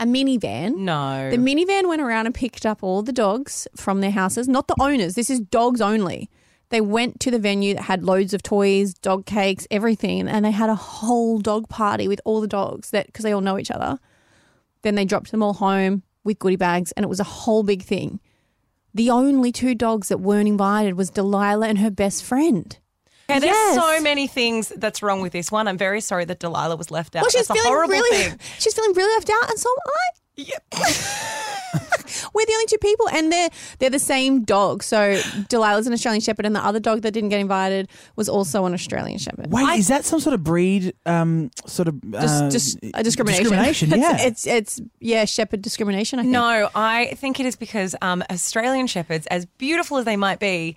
[0.00, 0.76] a minivan.
[0.76, 1.30] No.
[1.30, 4.76] The minivan went around and picked up all the dogs from their houses, not the
[4.80, 5.14] owners.
[5.14, 6.30] This is dogs only.
[6.70, 10.50] They went to the venue that had loads of toys, dog cakes, everything, and they
[10.50, 13.70] had a whole dog party with all the dogs that because they all know each
[13.70, 13.98] other.
[14.82, 17.82] Then they dropped them all home with goodie bags, and it was a whole big
[17.82, 18.20] thing.
[18.94, 22.76] The only two dogs that weren't invited was Delilah and her best friend.
[23.30, 23.74] Okay, there's Yes.
[23.76, 25.68] so many things that's wrong with this one.
[25.68, 27.22] I'm very sorry that Delilah was left out.
[27.22, 28.38] Well, she's that's a horrible really, thing.
[28.58, 31.82] she's feeling really left out, and so am I.
[32.34, 34.82] we're the only two people, and they're they're the same dog.
[34.82, 35.16] So
[35.48, 38.74] Delilah's an Australian Shepherd, and the other dog that didn't get invited was also an
[38.74, 39.50] Australian Shepherd.
[39.50, 43.44] Wait, is that some sort of breed, um, sort of Just, uh, just a discrimination.
[43.44, 44.26] Discrimination, It's- yeah.
[44.26, 46.18] it's, it's yeah, Shepherd discrimination.
[46.18, 46.32] I think.
[46.32, 50.76] No, I think it is because um, Australian Shepherds, as beautiful as they might be,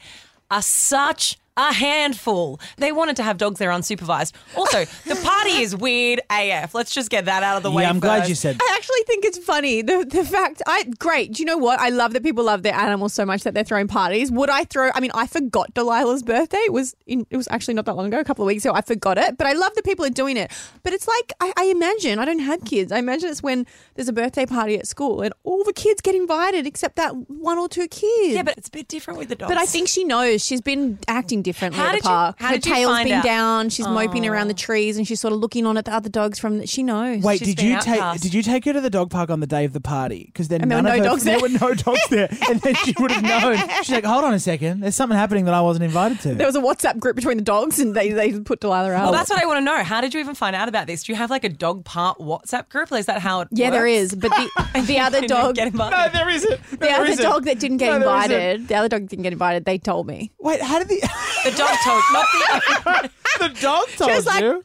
[0.49, 2.59] are such a handful.
[2.77, 4.31] They wanted to have dogs there unsupervised.
[4.55, 6.73] Also, the party is weird AF.
[6.73, 7.83] Let's just get that out of the way.
[7.83, 8.29] yeah, I'm glad first.
[8.29, 8.57] you said.
[8.61, 11.33] I actually think it's funny the the fact I great.
[11.33, 11.79] Do you know what?
[11.79, 14.31] I love that people love their animals so much that they're throwing parties.
[14.31, 14.91] Would I throw?
[14.95, 16.57] I mean, I forgot Delilah's birthday.
[16.59, 18.73] It was in, it was actually not that long ago, a couple of weeks ago.
[18.73, 20.51] I forgot it, but I love that people are doing it.
[20.83, 22.91] But it's like I, I imagine I don't have kids.
[22.91, 26.15] I imagine it's when there's a birthday party at school and all the kids get
[26.15, 28.35] invited except that one or two kids.
[28.35, 29.49] Yeah, but it's a bit different with the dogs.
[29.49, 30.43] But I think she knows.
[30.43, 32.35] She's been acting differently How at the did you- park.
[32.39, 33.23] how Her did you tail's find been out?
[33.23, 33.69] down.
[33.69, 34.57] She's moping around the oh.
[34.57, 36.59] trees and she's sort of looking on at the other dogs from.
[36.59, 37.23] The, she knows.
[37.23, 39.39] Wait, She's did been you take did you take her to the dog park on
[39.39, 40.25] the day of the party?
[40.25, 41.41] Because then And there none were of no her- dogs there there.
[41.41, 43.57] were no dogs there, and then she would have known.
[43.83, 46.47] She's like, "Hold on a second, there's something happening that I wasn't invited to." There
[46.47, 49.03] was a WhatsApp group between the dogs and they, they put Delilah out.
[49.03, 49.83] Well, that's what I want to know.
[49.83, 51.03] How did you even find out about this?
[51.03, 52.91] Do you have like a dog park WhatsApp group?
[52.91, 54.13] Or is that how it yeah, there works?
[54.13, 54.15] is.
[54.15, 56.13] But the, the other Didn't dog, get the invited.
[56.13, 56.59] there isn't.
[56.81, 58.31] other dog that didn't get No, there isn't.
[58.31, 60.31] invited, the other dog didn't get invited, they told me.
[60.39, 61.01] Wait, how did the
[61.43, 63.09] The dog told, not the.
[63.39, 64.63] the dog told She was like, you?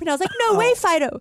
[0.00, 0.74] And I was like, no way, oh.
[0.74, 1.20] Fido.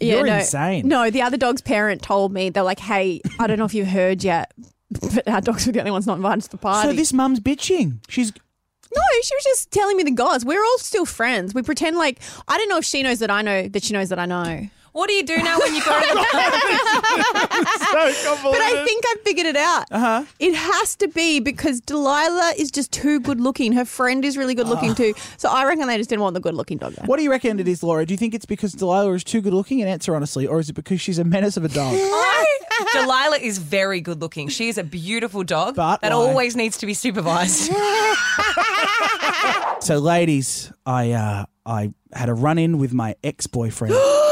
[0.00, 0.88] Yeah, You're no, insane.
[0.88, 3.88] No, the other dog's parent told me, they're like, hey, I don't know if you've
[3.88, 4.52] heard yet,
[4.90, 6.88] but our dogs were the only ones not invited to the party.
[6.88, 7.98] So this mum's bitching.
[8.08, 10.44] She's No, she was just telling me the gods.
[10.44, 11.54] We're all still friends.
[11.54, 14.08] We pretend like I don't know if she knows that I know that she knows
[14.08, 14.68] that I know.
[14.92, 16.20] What do you do now when you go to the
[18.42, 19.86] But I think I've figured it out.
[19.90, 20.24] Uh-huh.
[20.38, 23.72] It has to be because Delilah is just too good looking.
[23.72, 25.14] Her friend is really good looking too.
[25.38, 27.06] So I reckon they just didn't want the good looking dog there.
[27.06, 28.04] What do you reckon it is, Laura?
[28.04, 29.80] Do you think it's because Delilah is too good looking?
[29.80, 31.96] And answer honestly, or is it because she's a menace of a dog?
[32.92, 34.48] Delilah is very good looking.
[34.48, 36.18] She is a beautiful dog But that why?
[36.18, 37.72] always needs to be supervised.
[39.80, 43.94] so, ladies, I uh, I had a run in with my ex boyfriend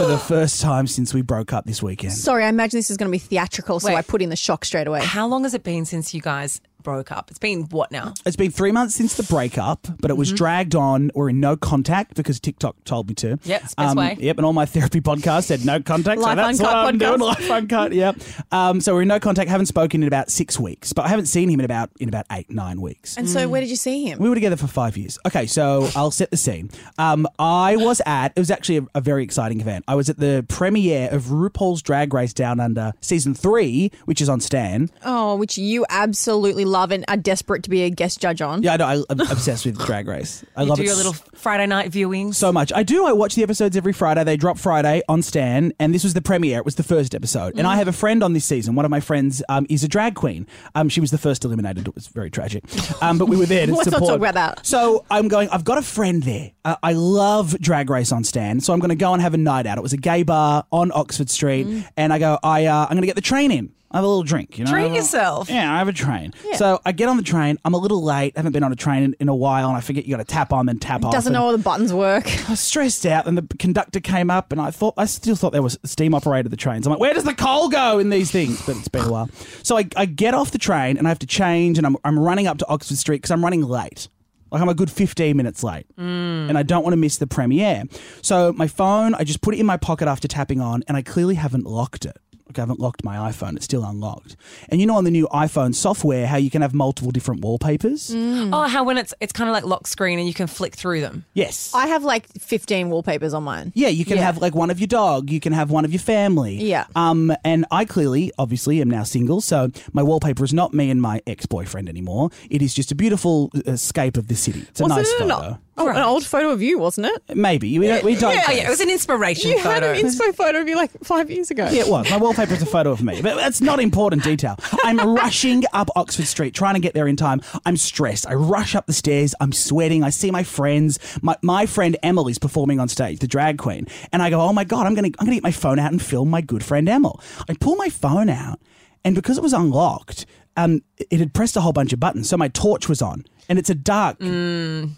[0.00, 2.14] for the first time since we broke up this weekend.
[2.14, 3.96] Sorry, I imagine this is going to be theatrical, so Wait.
[3.96, 5.00] I put in the shock straight away.
[5.04, 7.30] How long has it been since you guys broke up?
[7.30, 8.14] It's been what now?
[8.26, 11.10] It's been three months since the breakup, but it was dragged on.
[11.14, 13.36] We're in no contact because TikTok told me to.
[13.36, 13.48] Mm-hmm.
[13.48, 14.16] Yep, it's the best way.
[14.18, 16.20] Yep, and all my therapy podcasts said no contact.
[16.20, 16.98] Life so that's Uncut what I'm podcast.
[16.98, 17.20] doing.
[17.20, 17.92] Life uncut.
[17.92, 18.16] Yep.
[18.52, 19.50] Um, so we're in no contact.
[19.50, 22.26] Haven't spoken in about six weeks, but I haven't seen him in about in about
[22.32, 23.16] eight nine weeks.
[23.16, 24.18] And so, where did you see him?
[24.18, 25.18] We were together for five years.
[25.26, 26.70] Okay, so I'll set the scene.
[26.98, 29.84] Um, I was at, it was actually a, a very exciting event.
[29.88, 34.28] I was at the premiere of RuPaul's Drag Race Down Under season three, which is
[34.28, 34.90] on Stan.
[35.04, 38.62] Oh, which you absolutely love and are desperate to be a guest judge on.
[38.62, 38.86] Yeah, I know.
[38.86, 40.44] I, I'm obsessed with Drag Race.
[40.56, 42.34] I love do it your little Friday night viewings.
[42.36, 42.72] so much.
[42.72, 43.04] I do.
[43.06, 44.24] I watch the episodes every Friday.
[44.24, 46.58] They drop Friday on Stan, and this was the premiere.
[46.58, 47.58] It was the first episode.
[47.58, 48.74] And I have a friend on this season.
[48.74, 50.46] One of my friends um, is a drag queen.
[50.74, 51.88] Um, she was the first eliminated.
[51.88, 52.64] It was very tragic.
[53.02, 54.10] Um, but we were there to Let's not support.
[54.10, 54.66] talk about that.
[54.66, 55.48] So I'm going.
[55.50, 56.52] I've got a friend there.
[56.64, 59.38] Uh, I love Drag Race on Stan, so I'm going to go and have a
[59.38, 59.78] night out.
[59.78, 62.38] It was a gay bar on Oxford Street, and I go.
[62.42, 63.72] I uh, I'm going to get the train in.
[63.92, 64.70] I have a little drink, you know.
[64.70, 65.50] Treat yourself.
[65.50, 66.32] Yeah, I have a train.
[66.44, 66.56] Yeah.
[66.56, 67.58] So I get on the train.
[67.64, 68.36] I'm a little late.
[68.36, 70.32] haven't been on a train in, in a while, and I forget you got to
[70.32, 71.12] tap on then tap off.
[71.12, 72.24] Doesn't and- know all the buttons work.
[72.46, 75.52] I was stressed out, and the conductor came up, and I thought I still thought
[75.52, 76.86] there was steam operated the trains.
[76.86, 78.64] I'm like, where does the coal go in these things?
[78.64, 79.28] But it's been a while.
[79.64, 82.18] So I, I get off the train, and I have to change, and I'm I'm
[82.18, 84.08] running up to Oxford Street because I'm running late.
[84.52, 86.48] Like I'm a good 15 minutes late, mm.
[86.48, 87.84] and I don't want to miss the premiere.
[88.22, 91.02] So my phone, I just put it in my pocket after tapping on, and I
[91.02, 92.16] clearly haven't locked it.
[92.50, 94.36] Like I haven't locked my iPhone; it's still unlocked.
[94.68, 98.12] And you know, on the new iPhone software, how you can have multiple different wallpapers.
[98.14, 101.00] Oh, how when it's it's kind of like lock screen and you can flick through
[101.00, 101.24] them.
[101.34, 103.72] Yes, I have like 15 wallpapers on mine.
[103.74, 104.24] Yeah, you can Yeah.
[104.24, 106.56] have like one of your dog, you can have one of your family.
[106.56, 106.86] Yeah.
[106.96, 111.00] Um, and I clearly, obviously, am now single, so my wallpaper is not me and
[111.00, 112.30] my ex-boyfriend anymore.
[112.50, 114.62] It is just a beautiful escape of the city.
[114.68, 115.58] It's a Wasn't nice it an, photo.
[115.76, 117.36] Oh, an old photo of you, wasn't it?
[117.36, 118.04] Maybe we don't.
[118.04, 119.88] We don't Oh yeah, it was an inspiration You photo.
[119.88, 121.68] had an inspo photo of you like five years ago.
[121.70, 122.08] Yeah, it was.
[122.10, 124.56] My wallpaper is a photo of me, but that's not important detail.
[124.84, 127.40] I'm rushing up Oxford Street, trying to get there in time.
[127.64, 128.26] I'm stressed.
[128.28, 129.34] I rush up the stairs.
[129.40, 130.04] I'm sweating.
[130.04, 130.98] I see my friends.
[131.22, 134.64] My, my friend Emily's performing on stage, the drag queen, and I go, "Oh my
[134.64, 137.20] god, I'm gonna I'm gonna get my phone out and film my good friend Emil."
[137.48, 138.60] I pull my phone out,
[139.04, 142.36] and because it was unlocked, um, it had pressed a whole bunch of buttons, so
[142.36, 144.18] my torch was on, and it's a dark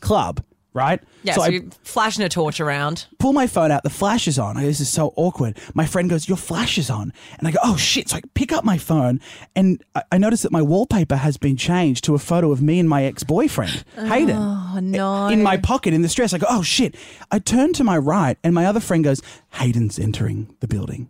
[0.00, 0.42] club,
[0.74, 1.00] right?
[1.22, 3.06] Yeah, so so, I you're flashing a torch around.
[3.18, 4.56] pull my phone out, the flash is on.
[4.56, 5.58] I go, this is so awkward.
[5.74, 7.12] My friend goes, Your flash is on.
[7.38, 8.08] And I go, Oh shit.
[8.08, 9.20] So I pick up my phone
[9.54, 12.78] and I, I notice that my wallpaper has been changed to a photo of me
[12.78, 14.36] and my ex boyfriend, oh, Hayden.
[14.36, 15.28] Oh, no.
[15.28, 16.32] In my pocket in the stress.
[16.32, 16.94] I go, Oh shit.
[17.30, 19.20] I turn to my right and my other friend goes,
[19.54, 21.08] Hayden's entering the building.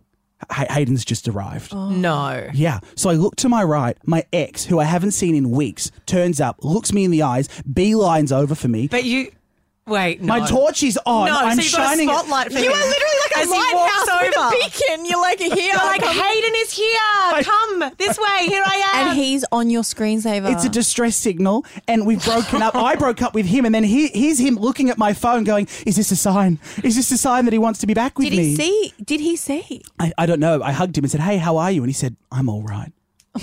[0.51, 1.73] Hay- Hayden's just arrived.
[1.73, 1.89] Oh.
[1.89, 2.49] No.
[2.53, 2.81] Yeah.
[2.95, 3.97] So I look to my right.
[4.05, 7.47] My ex, who I haven't seen in weeks, turns up, looks me in the eyes,
[7.71, 8.87] beelines over for me.
[8.89, 9.31] But you.
[9.85, 10.39] Wait, no.
[10.39, 11.27] My torch is on.
[11.27, 12.09] No, I'm so you've got a shining.
[12.09, 12.71] it- spotlight for You him.
[12.71, 15.05] are literally like a As he walks lighthouse with a beacon.
[15.05, 15.55] You're like here.
[15.55, 17.43] You're like, Hayden is here.
[17.43, 18.45] Come this way.
[18.47, 19.07] Here I am.
[19.09, 20.53] and he's on your screensaver.
[20.53, 22.75] It's a distress signal, and we've broken up.
[22.75, 25.67] I broke up with him, and then he, here's him looking at my phone, going,
[25.85, 26.59] "Is this a sign?
[26.81, 28.89] Is this a sign that he wants to be back with Did me?" Did he
[28.89, 28.93] see?
[29.03, 29.81] Did he see?
[29.99, 30.61] I, I don't know.
[30.63, 32.93] I hugged him and said, "Hey, how are you?" And he said, "I'm all right."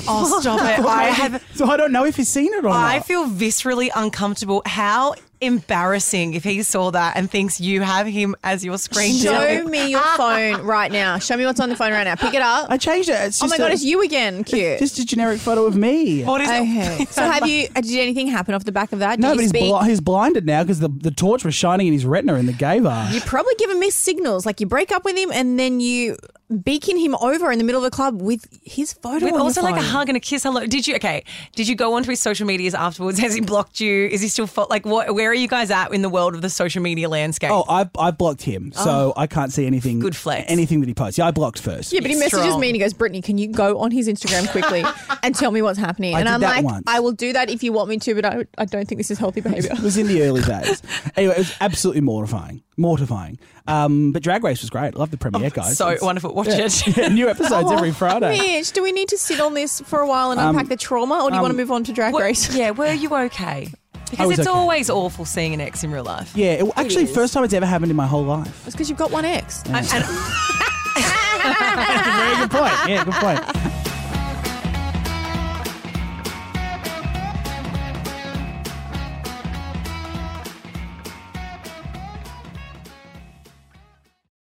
[0.09, 0.85] oh, stop it.
[0.87, 1.45] I have.
[1.55, 2.85] So I don't know if he's seen it or I not.
[2.93, 4.63] I feel viscerally uncomfortable.
[4.65, 9.33] How embarrassing if he saw that and thinks you have him as your screen Show
[9.63, 9.65] door.
[9.71, 11.19] me your phone right now.
[11.19, 12.15] Show me what's on the phone right now.
[12.15, 12.71] Pick it up.
[12.71, 13.15] I changed it.
[13.15, 14.45] It's Oh just my god, a, it's you again.
[14.45, 14.79] Cute.
[14.79, 16.23] Just a generic photo of me.
[16.25, 17.09] What is it?
[17.09, 17.69] So have you?
[17.75, 19.17] uh, Did anything happen off the back of that?
[19.17, 19.71] Did No, but he's, speak?
[19.73, 22.53] bli- he's blinded now because the, the torch was shining in his retina in the
[22.53, 23.11] gay bar.
[23.11, 24.47] You probably give him mixed signals.
[24.47, 26.17] Like you break up with him and then you
[26.51, 29.25] beacon him over in the middle of the club with his photo.
[29.25, 30.43] With on also your like a hug and a kiss.
[30.43, 30.67] Hello.
[30.67, 30.97] Did you?
[30.97, 31.25] Okay.
[31.55, 33.19] Did you go onto his social medias afterwards?
[33.21, 34.07] Has he blocked you?
[34.07, 35.15] Is he still fo- like what?
[35.15, 37.51] Where are you guys at in the world of the social media landscape?
[37.51, 38.85] Oh, I I blocked him, oh.
[38.85, 40.01] so I can't see anything.
[40.01, 40.51] Good flex.
[40.51, 41.19] Anything that he posts.
[41.19, 41.93] Yeah, I blocked first.
[41.93, 42.61] Yeah, but he messages Strong.
[42.61, 44.85] me and he goes, Brittany, can you go on his Instagram quickly
[45.23, 46.15] and tell me what's happening?
[46.15, 46.85] I and did I'm that like, once.
[46.87, 49.11] I will do that if you want me to, but I, I don't think this
[49.11, 49.73] is healthy behavior.
[49.73, 50.83] It was in the early days.
[51.17, 52.63] Anyway, it was absolutely mortifying.
[52.81, 53.39] Mortifying.
[53.67, 54.95] Um, but Drag Race was great.
[54.95, 55.73] I love the premiere, guys.
[55.73, 56.35] Oh, so It's- wonderful.
[56.35, 56.59] Watch yeah.
[56.67, 56.87] it.
[56.97, 58.37] Yeah, new episodes every Friday.
[58.39, 60.77] Mitch, do we need to sit on this for a while and Um, unpack the
[60.77, 62.55] trauma, or do you want to move on to drag What- race?
[62.55, 62.71] yeah.
[62.73, 63.69] Were you okay?
[64.11, 64.49] Because it's okay.
[64.51, 66.33] always awful seeing an ex in real life.
[66.35, 67.15] Yeah, it, actually, is.
[67.15, 68.67] first time it's ever happened in my whole life.
[68.67, 69.63] It's because you've got one ex.
[69.67, 70.05] And- and-
[71.41, 72.75] Very good point.
[72.89, 73.41] Yeah, good point.